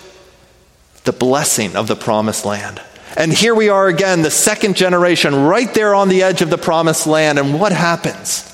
[1.04, 2.80] the blessing of the promised land.
[3.16, 6.58] And here we are again, the second generation, right there on the edge of the
[6.58, 7.38] promised land.
[7.38, 8.44] And what happens?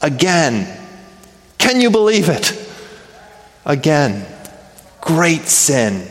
[0.00, 0.80] Again,
[1.58, 2.65] can you believe it?
[3.66, 4.24] Again,
[5.00, 6.06] great sin.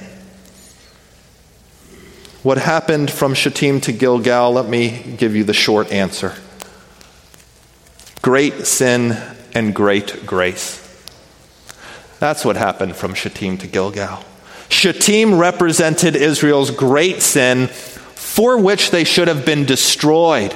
[2.43, 4.51] What happened from Shittim to Gilgal?
[4.51, 6.33] Let me give you the short answer
[8.21, 9.15] great sin
[9.53, 10.81] and great grace.
[12.19, 14.23] That's what happened from Shittim to Gilgal.
[14.67, 20.53] Shittim represented Israel's great sin for which they should have been destroyed,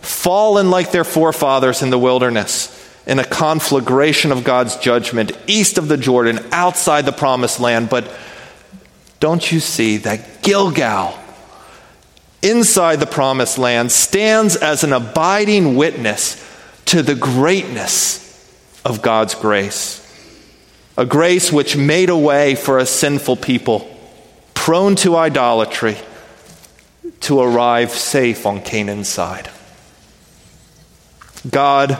[0.00, 5.88] fallen like their forefathers in the wilderness in a conflagration of God's judgment east of
[5.88, 7.90] the Jordan, outside the promised land.
[7.90, 8.10] But
[9.20, 11.18] don't you see that Gilgal,
[12.42, 16.38] inside the promised land, stands as an abiding witness
[16.86, 18.20] to the greatness
[18.84, 19.98] of God's grace?
[20.96, 23.88] A grace which made a way for a sinful people
[24.54, 25.96] prone to idolatry
[27.20, 29.50] to arrive safe on Canaan's side.
[31.50, 31.98] God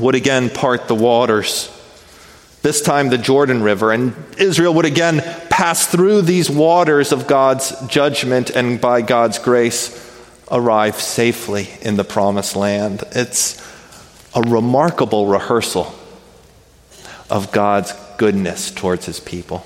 [0.00, 1.70] would again part the waters,
[2.62, 7.74] this time the Jordan River, and Israel would again pass through these waters of God's
[7.86, 10.06] judgment and by God's grace
[10.50, 13.04] arrive safely in the promised land.
[13.12, 13.60] It's
[14.34, 15.94] a remarkable rehearsal
[17.28, 19.64] of God's goodness towards his people.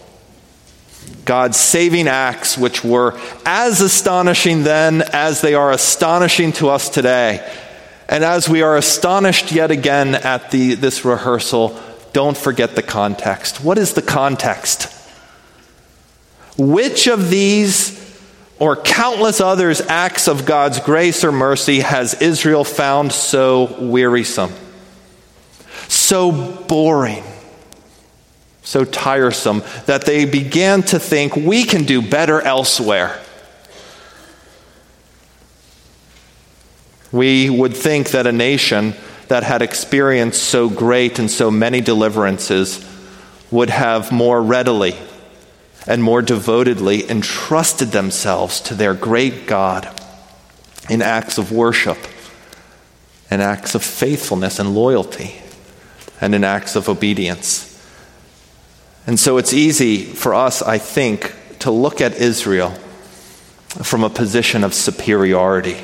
[1.24, 7.46] God's saving acts, which were as astonishing then as they are astonishing to us today.
[8.08, 11.78] And as we are astonished yet again at the, this rehearsal,
[12.12, 13.62] don't forget the context.
[13.64, 14.92] What is the context?
[16.56, 18.00] Which of these
[18.58, 24.52] or countless others acts of God's grace or mercy has Israel found so wearisome,
[25.88, 27.24] so boring,
[28.62, 33.20] so tiresome that they began to think we can do better elsewhere?
[37.14, 38.94] We would think that a nation
[39.28, 42.84] that had experienced so great and so many deliverances
[43.52, 44.96] would have more readily
[45.86, 49.88] and more devotedly entrusted themselves to their great God
[50.90, 51.98] in acts of worship,
[53.30, 55.40] in acts of faithfulness and loyalty,
[56.20, 57.70] and in acts of obedience.
[59.06, 62.70] And so it's easy for us, I think, to look at Israel
[63.84, 65.76] from a position of superiority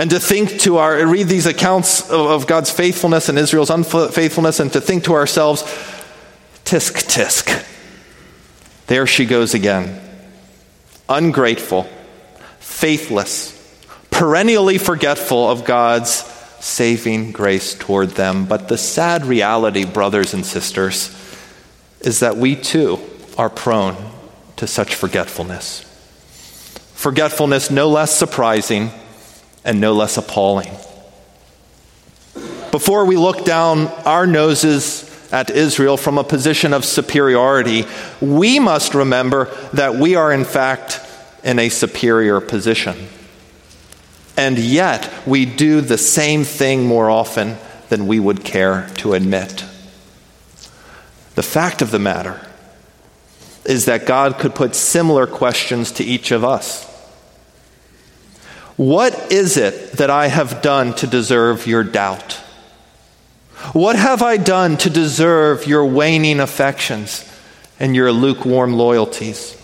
[0.00, 4.72] and to think to our, read these accounts of, God's faithfulness and Israel's unfaithfulness, and
[4.72, 5.60] to think to ourselves,
[6.64, 7.66] tisk tisk.
[8.86, 10.00] There she goes again.
[11.06, 11.86] Ungrateful,
[12.60, 13.52] faithless,
[14.10, 16.24] perennially forgetful of God's
[16.60, 18.46] saving grace toward them.
[18.46, 21.14] But the sad reality, brothers and sisters,
[22.00, 23.00] is that we too
[23.36, 23.98] are prone
[24.56, 25.82] to such forgetfulness.
[26.94, 28.92] Forgetfulness no less surprising
[29.64, 30.70] and no less appalling.
[32.70, 37.84] Before we look down our noses at Israel from a position of superiority,
[38.20, 41.00] we must remember that we are, in fact,
[41.42, 43.08] in a superior position.
[44.36, 47.58] And yet, we do the same thing more often
[47.88, 49.64] than we would care to admit.
[51.34, 52.40] The fact of the matter
[53.64, 56.89] is that God could put similar questions to each of us.
[58.80, 62.32] What is it that I have done to deserve your doubt?
[63.74, 67.30] What have I done to deserve your waning affections
[67.78, 69.54] and your lukewarm loyalties?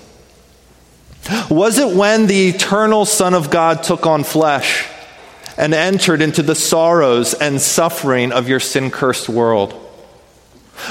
[1.48, 4.86] Was it when the eternal Son of God took on flesh
[5.56, 9.72] and entered into the sorrows and suffering of your sin cursed world?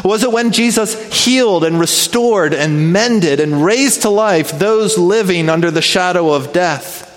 [0.03, 5.47] Was it when Jesus healed and restored and mended and raised to life those living
[5.47, 7.11] under the shadow of death?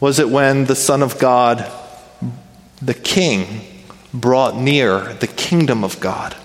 [0.00, 1.70] Was it when the Son of God,
[2.82, 3.62] the King,
[4.12, 6.36] brought near the kingdom of God?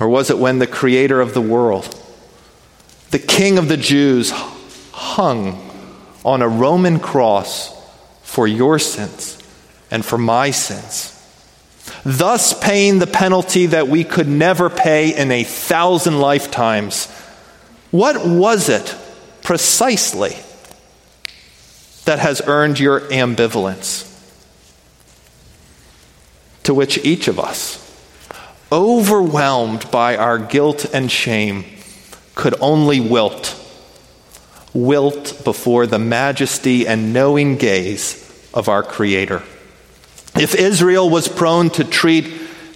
[0.00, 1.98] Or was it when the Creator of the world,
[3.10, 4.32] the King of the Jews,
[4.92, 5.70] hung
[6.24, 7.76] on a Roman cross
[8.22, 9.38] for your sins
[9.90, 11.12] and for my sins?
[12.04, 17.06] thus paying the penalty that we could never pay in a thousand lifetimes.
[17.90, 18.96] What was it
[19.42, 20.36] precisely
[22.04, 24.08] that has earned your ambivalence?
[26.64, 27.78] To which each of us,
[28.70, 31.64] overwhelmed by our guilt and shame,
[32.34, 33.58] could only wilt,
[34.72, 38.18] wilt before the majesty and knowing gaze
[38.54, 39.42] of our Creator.
[40.34, 42.32] If Israel was prone to treat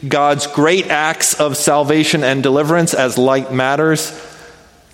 [0.06, 4.12] God's great acts of salvation and deliverance as light matters,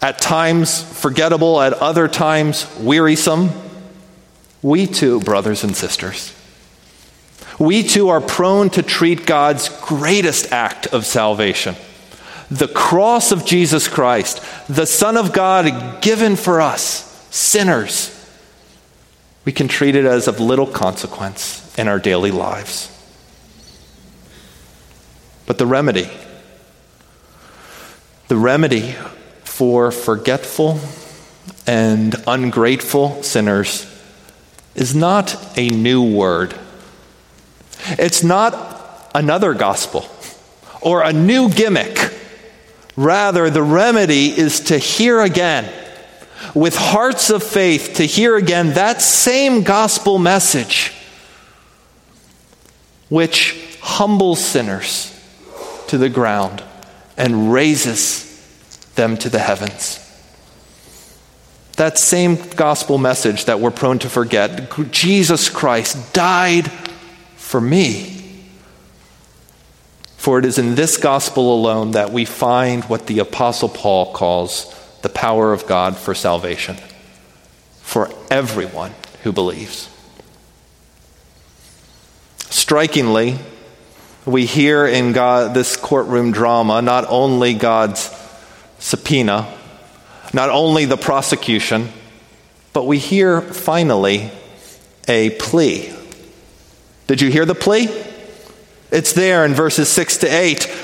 [0.00, 3.50] at times forgettable, at other times wearisome,
[4.62, 6.32] we too, brothers and sisters,
[7.58, 11.74] we too are prone to treat God's greatest act of salvation,
[12.50, 18.08] the cross of Jesus Christ, the Son of God given for us, sinners,
[19.44, 22.88] we can treat it as of little consequence in our daily lives.
[25.46, 26.08] But the remedy,
[28.28, 28.94] the remedy
[29.42, 30.78] for forgetful
[31.66, 33.91] and ungrateful sinners
[34.74, 36.54] is not a new word.
[37.86, 40.06] It's not another gospel
[40.80, 42.12] or a new gimmick.
[42.96, 45.72] Rather, the remedy is to hear again,
[46.54, 50.92] with hearts of faith, to hear again that same gospel message
[53.08, 55.08] which humbles sinners
[55.88, 56.62] to the ground
[57.16, 58.28] and raises
[58.94, 60.01] them to the heavens.
[61.76, 66.70] That same gospel message that we're prone to forget Jesus Christ died
[67.36, 68.18] for me.
[70.16, 74.72] For it is in this gospel alone that we find what the Apostle Paul calls
[75.02, 76.76] the power of God for salvation
[77.80, 78.92] for everyone
[79.24, 79.88] who believes.
[82.50, 83.38] Strikingly,
[84.24, 88.10] we hear in God, this courtroom drama not only God's
[88.78, 89.52] subpoena,
[90.32, 91.88] not only the prosecution,
[92.72, 94.30] but we hear finally
[95.08, 95.92] a plea.
[97.06, 97.88] Did you hear the plea?
[98.90, 100.78] It's there in verses 6 to 8.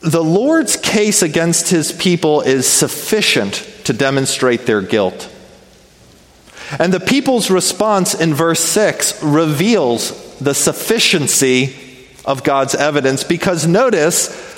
[0.00, 5.30] The Lord's case against his people is sufficient to demonstrate their guilt.
[6.78, 11.74] And the people's response in verse 6 reveals the sufficiency
[12.24, 14.53] of God's evidence because notice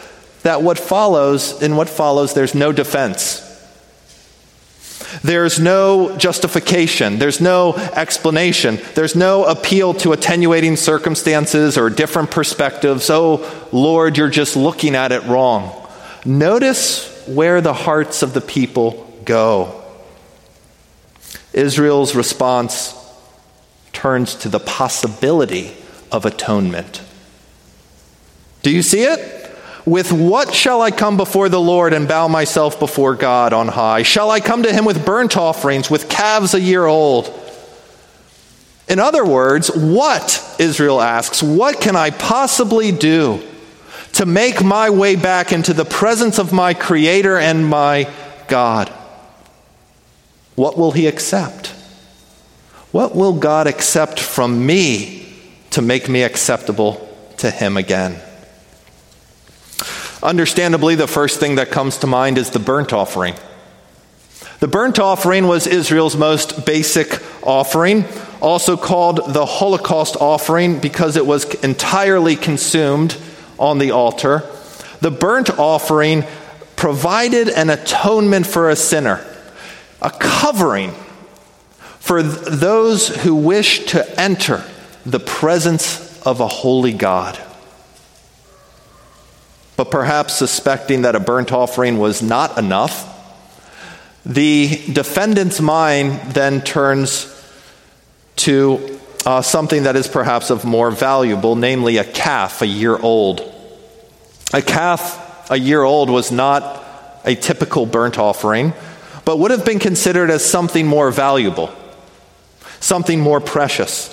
[0.47, 3.42] that what follows, in what follows, there's no defense.
[5.24, 7.18] There's no justification.
[7.18, 8.78] There's no explanation.
[8.94, 13.11] There's no appeal to attenuating circumstances or different perspectives.
[13.11, 15.84] Oh, Lord, you're just looking at it wrong.
[16.24, 19.82] Notice where the hearts of the people go.
[21.53, 22.94] Israel's response
[23.92, 25.74] turns to the possibility
[26.12, 27.03] of atonement.
[28.62, 29.36] Do you see it?
[29.87, 34.03] With what shall I come before the Lord and bow myself before God on high?
[34.03, 37.32] Shall I come to him with burnt offerings, with calves a year old?
[38.89, 43.41] In other words, what, Israel asks, what can I possibly do
[44.14, 48.11] to make my way back into the presence of my Creator and my
[48.49, 48.89] God?
[50.57, 51.68] What will He accept?
[52.91, 55.32] What will God accept from me
[55.70, 58.20] to make me acceptable to Him again?
[60.26, 63.36] Understandably, the first thing that comes to mind is the burnt offering.
[64.58, 68.04] The burnt offering was Israel's most basic offering,
[68.42, 73.16] also called the Holocaust offering because it was entirely consumed
[73.56, 74.42] on the altar.
[75.00, 76.24] The burnt offering
[76.74, 79.24] provided an atonement for a sinner
[80.02, 80.92] a covering
[82.00, 84.64] for th- those who wish to enter
[85.06, 87.40] the presence of a holy God.
[89.76, 93.12] But perhaps suspecting that a burnt offering was not enough,
[94.24, 97.32] the defendant's mind then turns
[98.36, 103.40] to uh, something that is perhaps of more valuable, namely a calf a year old.
[104.54, 106.84] A calf a year old was not
[107.24, 108.72] a typical burnt offering,
[109.24, 111.72] but would have been considered as something more valuable,
[112.80, 114.12] something more precious.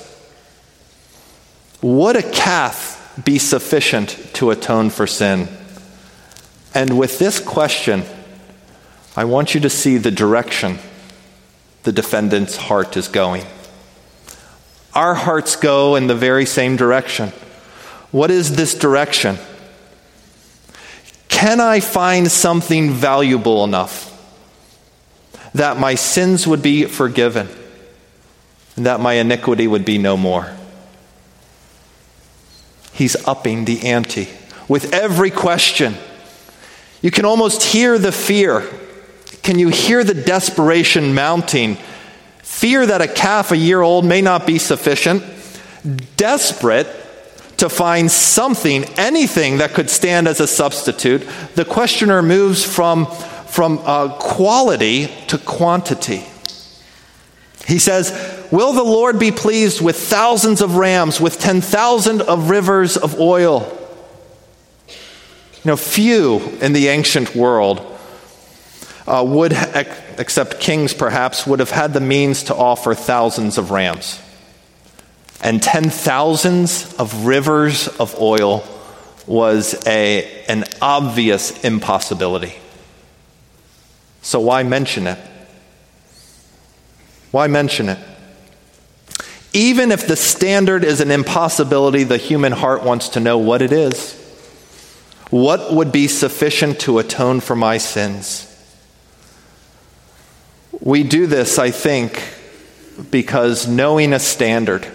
[1.82, 5.48] Would a calf be sufficient to atone for sin?
[6.74, 8.04] And with this question,
[9.16, 10.80] I want you to see the direction
[11.84, 13.46] the defendant's heart is going.
[14.94, 17.30] Our hearts go in the very same direction.
[18.12, 19.38] What is this direction?
[21.28, 24.10] Can I find something valuable enough
[25.54, 27.50] that my sins would be forgiven
[28.76, 30.52] and that my iniquity would be no more?
[32.94, 34.30] He's upping the ante
[34.68, 35.96] with every question.
[37.02, 38.70] You can almost hear the fear.
[39.42, 41.78] Can you hear the desperation mounting?
[42.38, 45.24] Fear that a calf a year old may not be sufficient.
[46.16, 46.88] Desperate
[47.58, 53.06] to find something, anything that could stand as a substitute, the questioner moves from,
[53.48, 56.24] from uh, quality to quantity.
[57.68, 58.12] He says,
[58.54, 63.62] Will the Lord be pleased with thousands of rams, with 10,000 of rivers of oil?
[64.88, 64.94] You
[65.64, 67.80] know, few in the ancient world
[69.08, 69.54] uh, would,
[70.20, 74.22] except kings perhaps, would have had the means to offer thousands of rams
[75.42, 78.64] and ten thousands of rivers of oil
[79.26, 82.54] was a, an obvious impossibility.
[84.22, 85.18] So, why mention it?
[87.32, 88.13] Why mention it?
[89.54, 93.72] Even if the standard is an impossibility, the human heart wants to know what it
[93.72, 94.20] is.
[95.30, 98.50] What would be sufficient to atone for my sins?
[100.80, 102.22] We do this, I think,
[103.12, 104.88] because knowing a standard,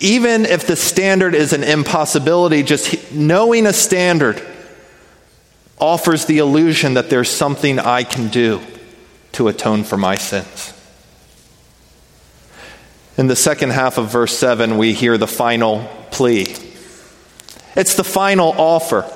[0.00, 4.40] even if the standard is an impossibility, just knowing a standard
[5.78, 8.60] offers the illusion that there's something I can do
[9.32, 10.71] to atone for my sins.
[13.18, 16.54] In the second half of verse 7, we hear the final plea.
[17.76, 19.10] It's the final offer.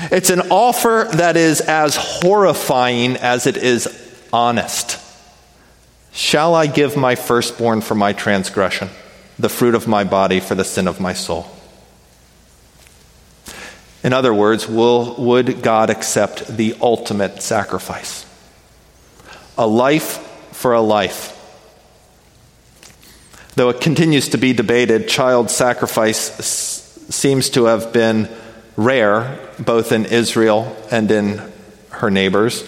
[0.00, 3.88] It's an offer that is as horrifying as it is
[4.32, 5.00] honest.
[6.12, 8.90] Shall I give my firstborn for my transgression?
[9.38, 11.48] the fruit of my body for the sin of my soul.
[14.02, 18.26] In other words, will, would God accept the ultimate sacrifice?
[19.56, 20.18] A life
[20.52, 21.34] for a life.
[23.58, 28.28] Though it continues to be debated, child sacrifice s- seems to have been
[28.76, 31.42] rare both in Israel and in
[31.90, 32.62] her neighbors.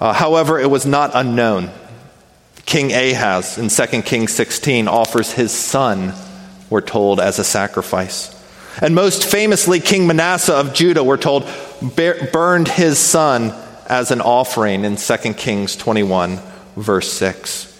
[0.00, 1.70] Uh, however, it was not unknown.
[2.64, 6.14] King Ahaz in 2 Kings 16 offers his son,
[6.70, 8.34] we're told, as a sacrifice.
[8.80, 11.46] And most famously, King Manasseh of Judah, we're told,
[12.32, 13.52] burned his son
[13.90, 16.38] as an offering in 2 Kings 21,
[16.76, 17.75] verse 6.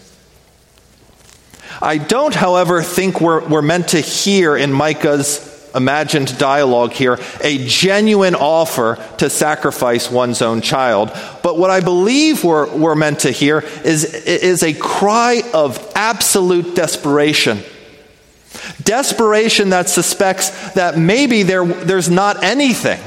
[1.83, 7.67] I don't, however, think we're, we're meant to hear in Micah's imagined dialogue here a
[7.67, 11.11] genuine offer to sacrifice one's own child.
[11.43, 16.75] But what I believe we're, we're meant to hear is, is a cry of absolute
[16.75, 17.63] desperation.
[18.83, 23.01] Desperation that suspects that maybe there, there's not anything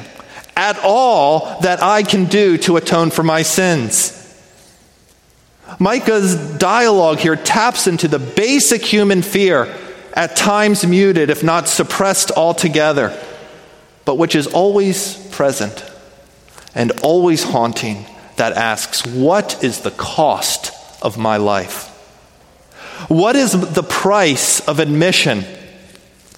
[0.56, 4.19] at all that I can do to atone for my sins.
[5.78, 9.76] Micah's dialogue here taps into the basic human fear
[10.14, 13.18] at times muted, if not suppressed altogether,
[14.06, 15.86] but which is always present
[16.74, 18.06] and always haunting,
[18.38, 21.88] that asks, What is the cost of my life?
[23.08, 25.46] What is the price of admission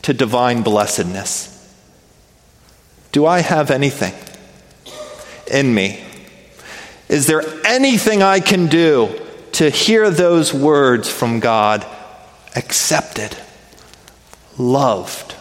[0.04, 1.48] to divine blessedness?
[3.12, 4.14] Do I have anything
[5.52, 6.04] in me?
[7.10, 9.21] Is there anything I can do
[9.54, 11.86] to hear those words from God
[12.56, 13.36] accepted?
[14.58, 15.36] loved?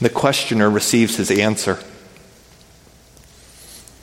[0.00, 1.78] The questioner receives his answer.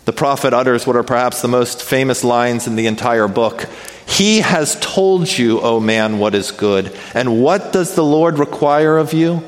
[0.06, 3.66] The prophet utters what are perhaps the most famous lines in the entire book.
[4.08, 6.98] He has told you, O man, what is good.
[7.14, 9.44] And what does the Lord require of you?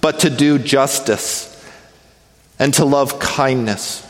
[0.00, 1.52] But to do justice,
[2.58, 4.05] and to love kindness,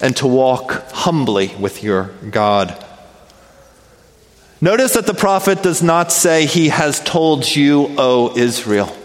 [0.00, 2.84] and to walk humbly with your God.
[4.60, 8.96] Notice that the prophet does not say, He has told you, O Israel.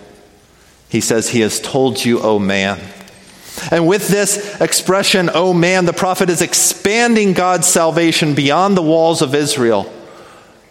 [0.87, 2.79] He says, He has told you, O man.
[3.71, 9.21] And with this expression, O man, the prophet is expanding God's salvation beyond the walls
[9.21, 9.91] of Israel.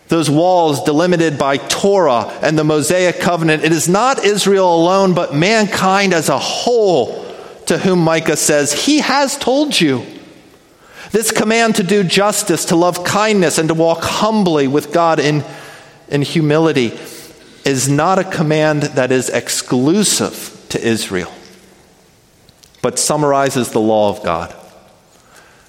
[0.09, 3.65] Those walls delimited by Torah and the Mosaic covenant.
[3.65, 7.28] It is not Israel alone, but mankind as a whole
[7.69, 10.05] to whom Micah says, He has told you.
[11.11, 15.45] This command to do justice, to love kindness, and to walk humbly with God in,
[16.09, 16.99] in humility
[17.65, 21.33] is not a command that is exclusive to Israel,
[22.83, 24.55] but summarizes the law of God.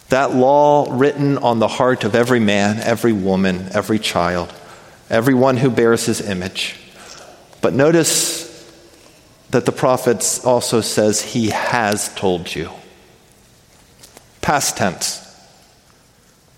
[0.10, 4.54] That law written on the heart of every man, every woman, every child,
[5.10, 6.76] everyone who bears his image.
[7.62, 8.49] But notice
[9.52, 12.70] that the prophet also says, He has told you.
[14.42, 15.26] Past tense.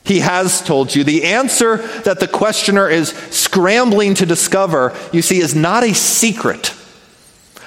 [0.04, 1.04] He has told you.
[1.04, 6.74] The answer that the questioner is scrambling to discover, you see, is not a secret,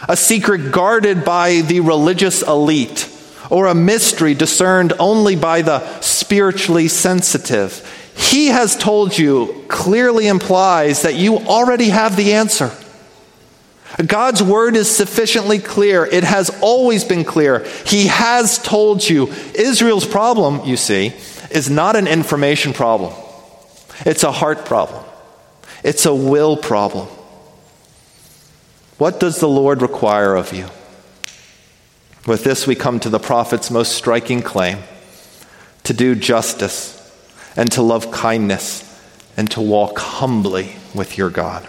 [0.08, 3.08] a secret guarded by the religious elite,
[3.50, 7.82] or a mystery discerned only by the spiritually sensitive.
[8.16, 12.70] He has told you clearly implies that you already have the answer.
[14.06, 16.04] God's word is sufficiently clear.
[16.04, 17.64] It has always been clear.
[17.86, 19.28] He has told you.
[19.54, 21.12] Israel's problem, you see,
[21.50, 23.14] is not an information problem,
[24.04, 25.04] it's a heart problem,
[25.84, 27.06] it's a will problem.
[28.98, 30.68] What does the Lord require of you?
[32.26, 34.78] With this, we come to the prophet's most striking claim
[35.82, 37.00] to do justice
[37.56, 38.82] and to love kindness
[39.36, 41.68] and to walk humbly with your God.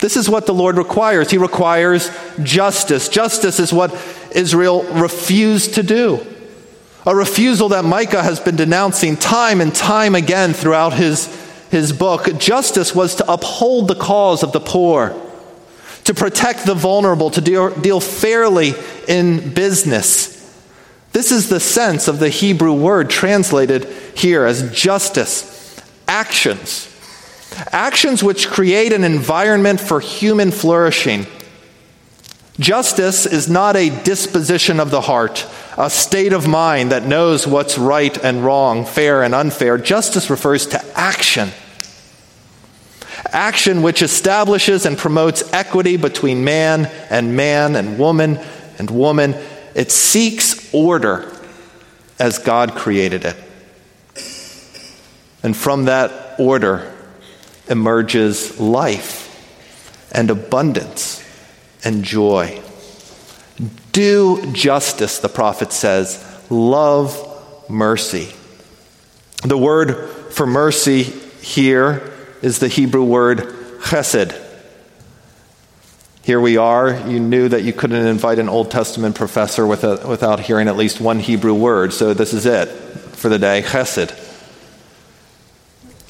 [0.00, 1.30] This is what the Lord requires.
[1.30, 2.10] He requires
[2.42, 3.08] justice.
[3.08, 3.94] Justice is what
[4.34, 6.26] Israel refused to do.
[7.06, 11.26] A refusal that Micah has been denouncing time and time again throughout his,
[11.70, 12.38] his book.
[12.38, 15.14] Justice was to uphold the cause of the poor,
[16.04, 18.74] to protect the vulnerable, to deal, deal fairly
[19.08, 20.36] in business.
[21.12, 23.84] This is the sense of the Hebrew word translated
[24.14, 25.80] here as justice.
[26.06, 26.89] Actions.
[27.72, 31.26] Actions which create an environment for human flourishing.
[32.58, 35.46] Justice is not a disposition of the heart,
[35.78, 39.78] a state of mind that knows what's right and wrong, fair and unfair.
[39.78, 41.50] Justice refers to action.
[43.32, 48.38] Action which establishes and promotes equity between man and man and woman
[48.78, 49.34] and woman.
[49.74, 51.32] It seeks order
[52.18, 53.36] as God created it.
[55.42, 56.94] And from that order
[57.70, 59.28] emerges life
[60.12, 61.24] and abundance
[61.84, 62.60] and joy.
[63.92, 66.24] Do justice, the prophet says.
[66.50, 68.32] Love mercy.
[69.44, 72.12] The word for mercy here
[72.42, 73.38] is the Hebrew word
[73.80, 74.38] chesed.
[76.22, 77.08] Here we are.
[77.08, 81.00] You knew that you couldn't invite an Old Testament professor without, without hearing at least
[81.00, 84.29] one Hebrew word, so this is it for the day chesed.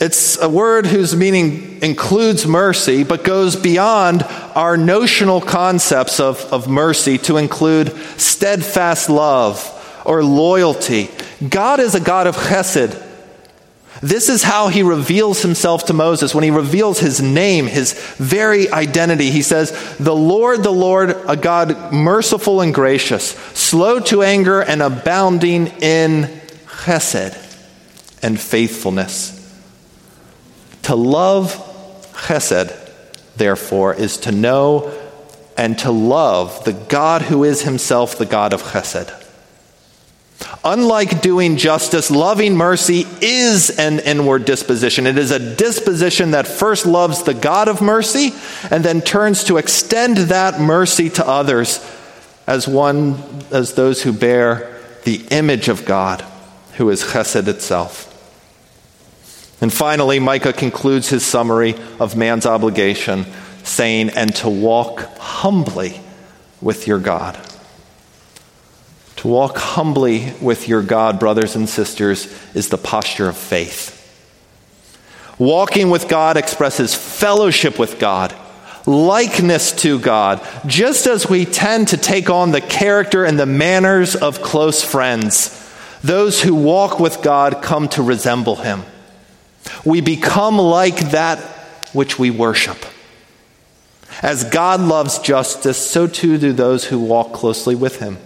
[0.01, 4.23] It's a word whose meaning includes mercy, but goes beyond
[4.55, 9.77] our notional concepts of, of mercy to include steadfast love
[10.07, 11.11] or loyalty.
[11.47, 13.09] God is a God of chesed.
[14.03, 16.35] This is how he reveals himself to Moses.
[16.35, 21.37] When he reveals his name, his very identity, he says, The Lord, the Lord, a
[21.37, 26.23] God merciful and gracious, slow to anger and abounding in
[26.65, 27.37] chesed
[28.23, 29.40] and faithfulness.
[30.91, 31.55] To love
[32.15, 32.77] chesed,
[33.37, 34.93] therefore, is to know
[35.57, 39.09] and to love the God who is himself the God of chesed.
[40.65, 45.07] Unlike doing justice, loving mercy is an inward disposition.
[45.07, 48.33] It is a disposition that first loves the God of mercy
[48.69, 51.79] and then turns to extend that mercy to others
[52.49, 53.23] as one
[53.53, 56.25] as those who bear the image of God,
[56.79, 58.10] who is chesed itself.
[59.61, 63.27] And finally, Micah concludes his summary of man's obligation,
[63.63, 66.01] saying, And to walk humbly
[66.61, 67.39] with your God.
[69.17, 73.99] To walk humbly with your God, brothers and sisters, is the posture of faith.
[75.39, 78.35] Walking with God expresses fellowship with God,
[78.87, 84.15] likeness to God, just as we tend to take on the character and the manners
[84.17, 85.57] of close friends.
[86.03, 88.85] Those who walk with God come to resemble him.
[89.85, 91.39] We become like that
[91.93, 92.79] which we worship.
[94.23, 98.19] As God loves justice, so too do those who walk closely with him.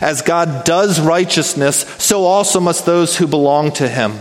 [0.00, 4.20] As God does righteousness, so also must those who belong to him.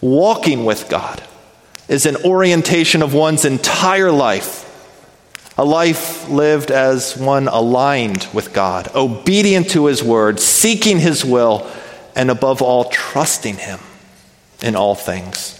[0.00, 1.22] Walking with God
[1.88, 4.64] is an orientation of one's entire life.
[5.58, 11.70] A life lived as one aligned with God, obedient to His word, seeking His will,
[12.14, 13.80] and above all, trusting Him
[14.62, 15.52] in all things.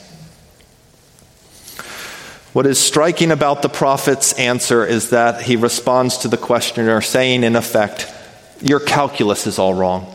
[2.52, 7.44] What is striking about the prophet's answer is that he responds to the questioner, saying,
[7.44, 8.10] in effect,
[8.62, 10.10] Your calculus is all wrong.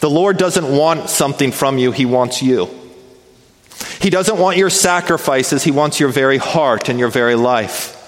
[0.00, 2.68] The Lord doesn't want something from you, He wants you.
[4.00, 7.98] He doesn't want your sacrifices, He wants your very heart and your very life.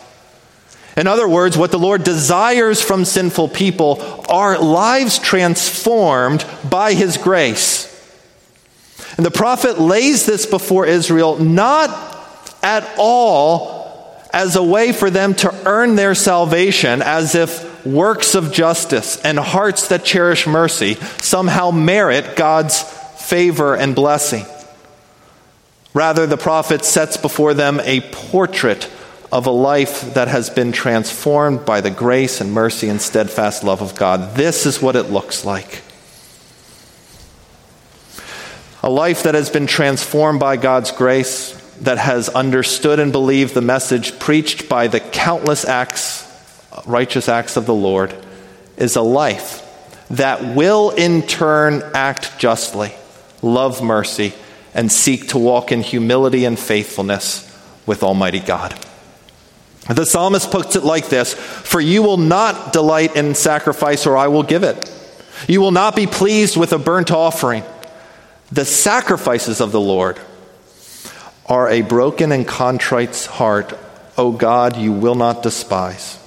[0.96, 7.16] In other words, what the Lord desires from sinful people are lives transformed by His
[7.16, 7.93] grace.
[9.16, 11.90] And the prophet lays this before Israel not
[12.62, 13.84] at all
[14.32, 19.38] as a way for them to earn their salvation, as if works of justice, and
[19.38, 24.44] hearts that cherish mercy somehow merit God's favor and blessing.
[25.92, 28.90] Rather, the prophet sets before them a portrait
[29.30, 33.82] of a life that has been transformed by the grace and mercy and steadfast love
[33.82, 34.34] of God.
[34.34, 35.83] This is what it looks like.
[38.84, 43.62] A life that has been transformed by God's grace, that has understood and believed the
[43.62, 46.30] message preached by the countless acts
[46.84, 48.14] righteous acts of the Lord
[48.76, 49.62] is a life
[50.10, 52.92] that will in turn act justly,
[53.40, 54.34] love mercy,
[54.74, 57.50] and seek to walk in humility and faithfulness
[57.86, 58.78] with Almighty God.
[59.88, 64.28] The psalmist puts it like this For you will not delight in sacrifice, or I
[64.28, 64.90] will give it.
[65.48, 67.64] You will not be pleased with a burnt offering.
[68.52, 70.18] The sacrifices of the Lord
[71.46, 73.78] are a broken and contrite heart.
[74.16, 76.18] O God, you will not despise.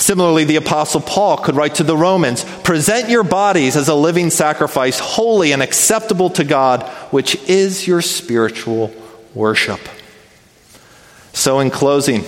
[0.00, 4.30] Similarly, the Apostle Paul could write to the Romans present your bodies as a living
[4.30, 8.94] sacrifice, holy and acceptable to God, which is your spiritual
[9.34, 9.80] worship.
[11.34, 12.24] So, in closing,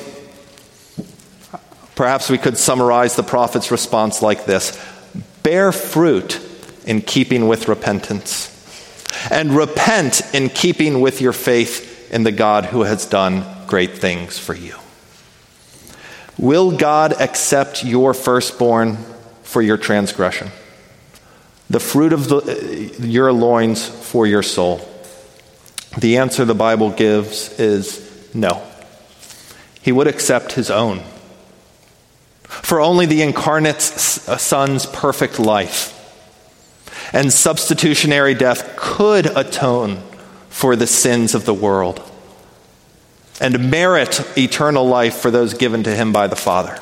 [1.94, 4.78] perhaps we could summarize the prophet's response like this
[5.42, 6.40] Bear fruit
[6.84, 8.51] in keeping with repentance,
[9.30, 14.38] and repent in keeping with your faith in the God who has done great things
[14.38, 14.76] for you.
[16.38, 18.98] Will God accept your firstborn
[19.42, 20.50] for your transgression?
[21.70, 24.86] The fruit of the, your loins for your soul?
[25.98, 28.62] The answer the Bible gives is no.
[29.82, 31.02] He would accept his own.
[32.44, 35.98] For only the incarnate uh, Son's perfect life
[37.12, 40.02] and substitutionary death could atone
[40.48, 42.02] for the sins of the world
[43.40, 46.78] and merit eternal life for those given to him by the Father.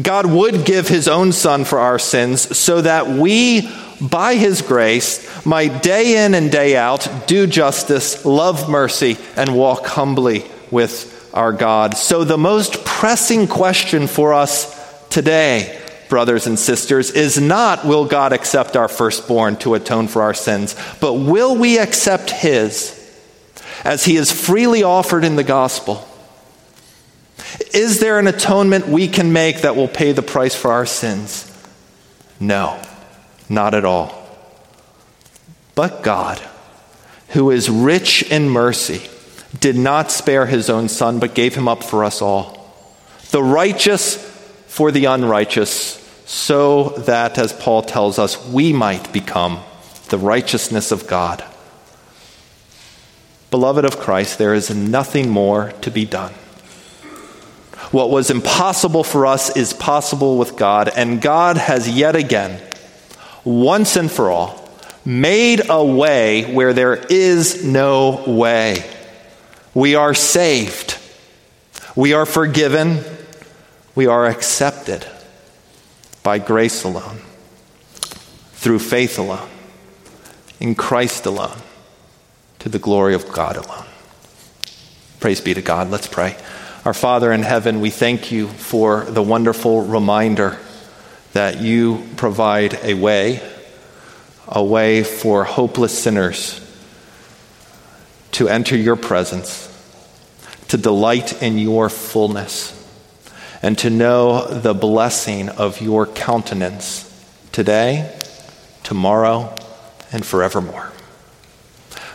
[0.00, 5.46] God would give his own Son for our sins so that we, by his grace,
[5.46, 11.52] might day in and day out do justice, love mercy, and walk humbly with our
[11.52, 11.96] God.
[11.96, 14.74] So, the most pressing question for us
[15.08, 20.34] today, brothers and sisters, is not will God accept our firstborn to atone for our
[20.34, 22.96] sins, but will we accept his?
[23.86, 26.06] as he is freely offered in the gospel.
[27.72, 31.44] Is there an atonement we can make that will pay the price for our sins?
[32.40, 32.82] No,
[33.48, 34.28] not at all.
[35.76, 36.42] But God,
[37.28, 39.08] who is rich in mercy,
[39.60, 42.74] did not spare his own son, but gave him up for us all.
[43.30, 44.16] The righteous
[44.76, 45.94] for the unrighteous,
[46.26, 49.60] so that, as Paul tells us, we might become
[50.10, 51.42] the righteousness of God.
[53.50, 56.34] Beloved of Christ, there is nothing more to be done.
[57.90, 62.60] What was impossible for us is possible with God, and God has yet again,
[63.44, 64.68] once and for all,
[65.06, 68.84] made a way where there is no way.
[69.72, 70.98] We are saved,
[71.94, 73.15] we are forgiven,
[73.96, 75.06] we are accepted
[76.22, 77.18] by grace alone,
[78.52, 79.48] through faith alone,
[80.60, 81.56] in Christ alone
[82.58, 83.86] to the glory of God alone.
[85.18, 85.90] Praise be to God.
[85.90, 86.36] Let's pray.
[86.84, 90.58] Our Father in heaven, we thank you for the wonderful reminder
[91.32, 93.40] that you provide a way,
[94.46, 96.60] a way for hopeless sinners
[98.32, 99.72] to enter your presence,
[100.68, 102.75] to delight in your fullness,
[103.62, 107.02] and to know the blessing of your countenance
[107.52, 108.18] today,
[108.82, 109.54] tomorrow,
[110.12, 110.92] and forevermore.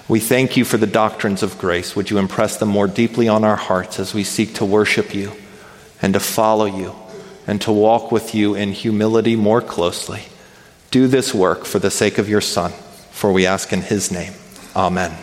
[0.07, 1.95] We thank you for the doctrines of grace.
[1.95, 5.31] Would you impress them more deeply on our hearts as we seek to worship you
[6.01, 6.95] and to follow you
[7.47, 10.23] and to walk with you in humility more closely?
[10.89, 12.71] Do this work for the sake of your Son
[13.11, 14.33] For we ask in his name.
[14.75, 15.15] Amen.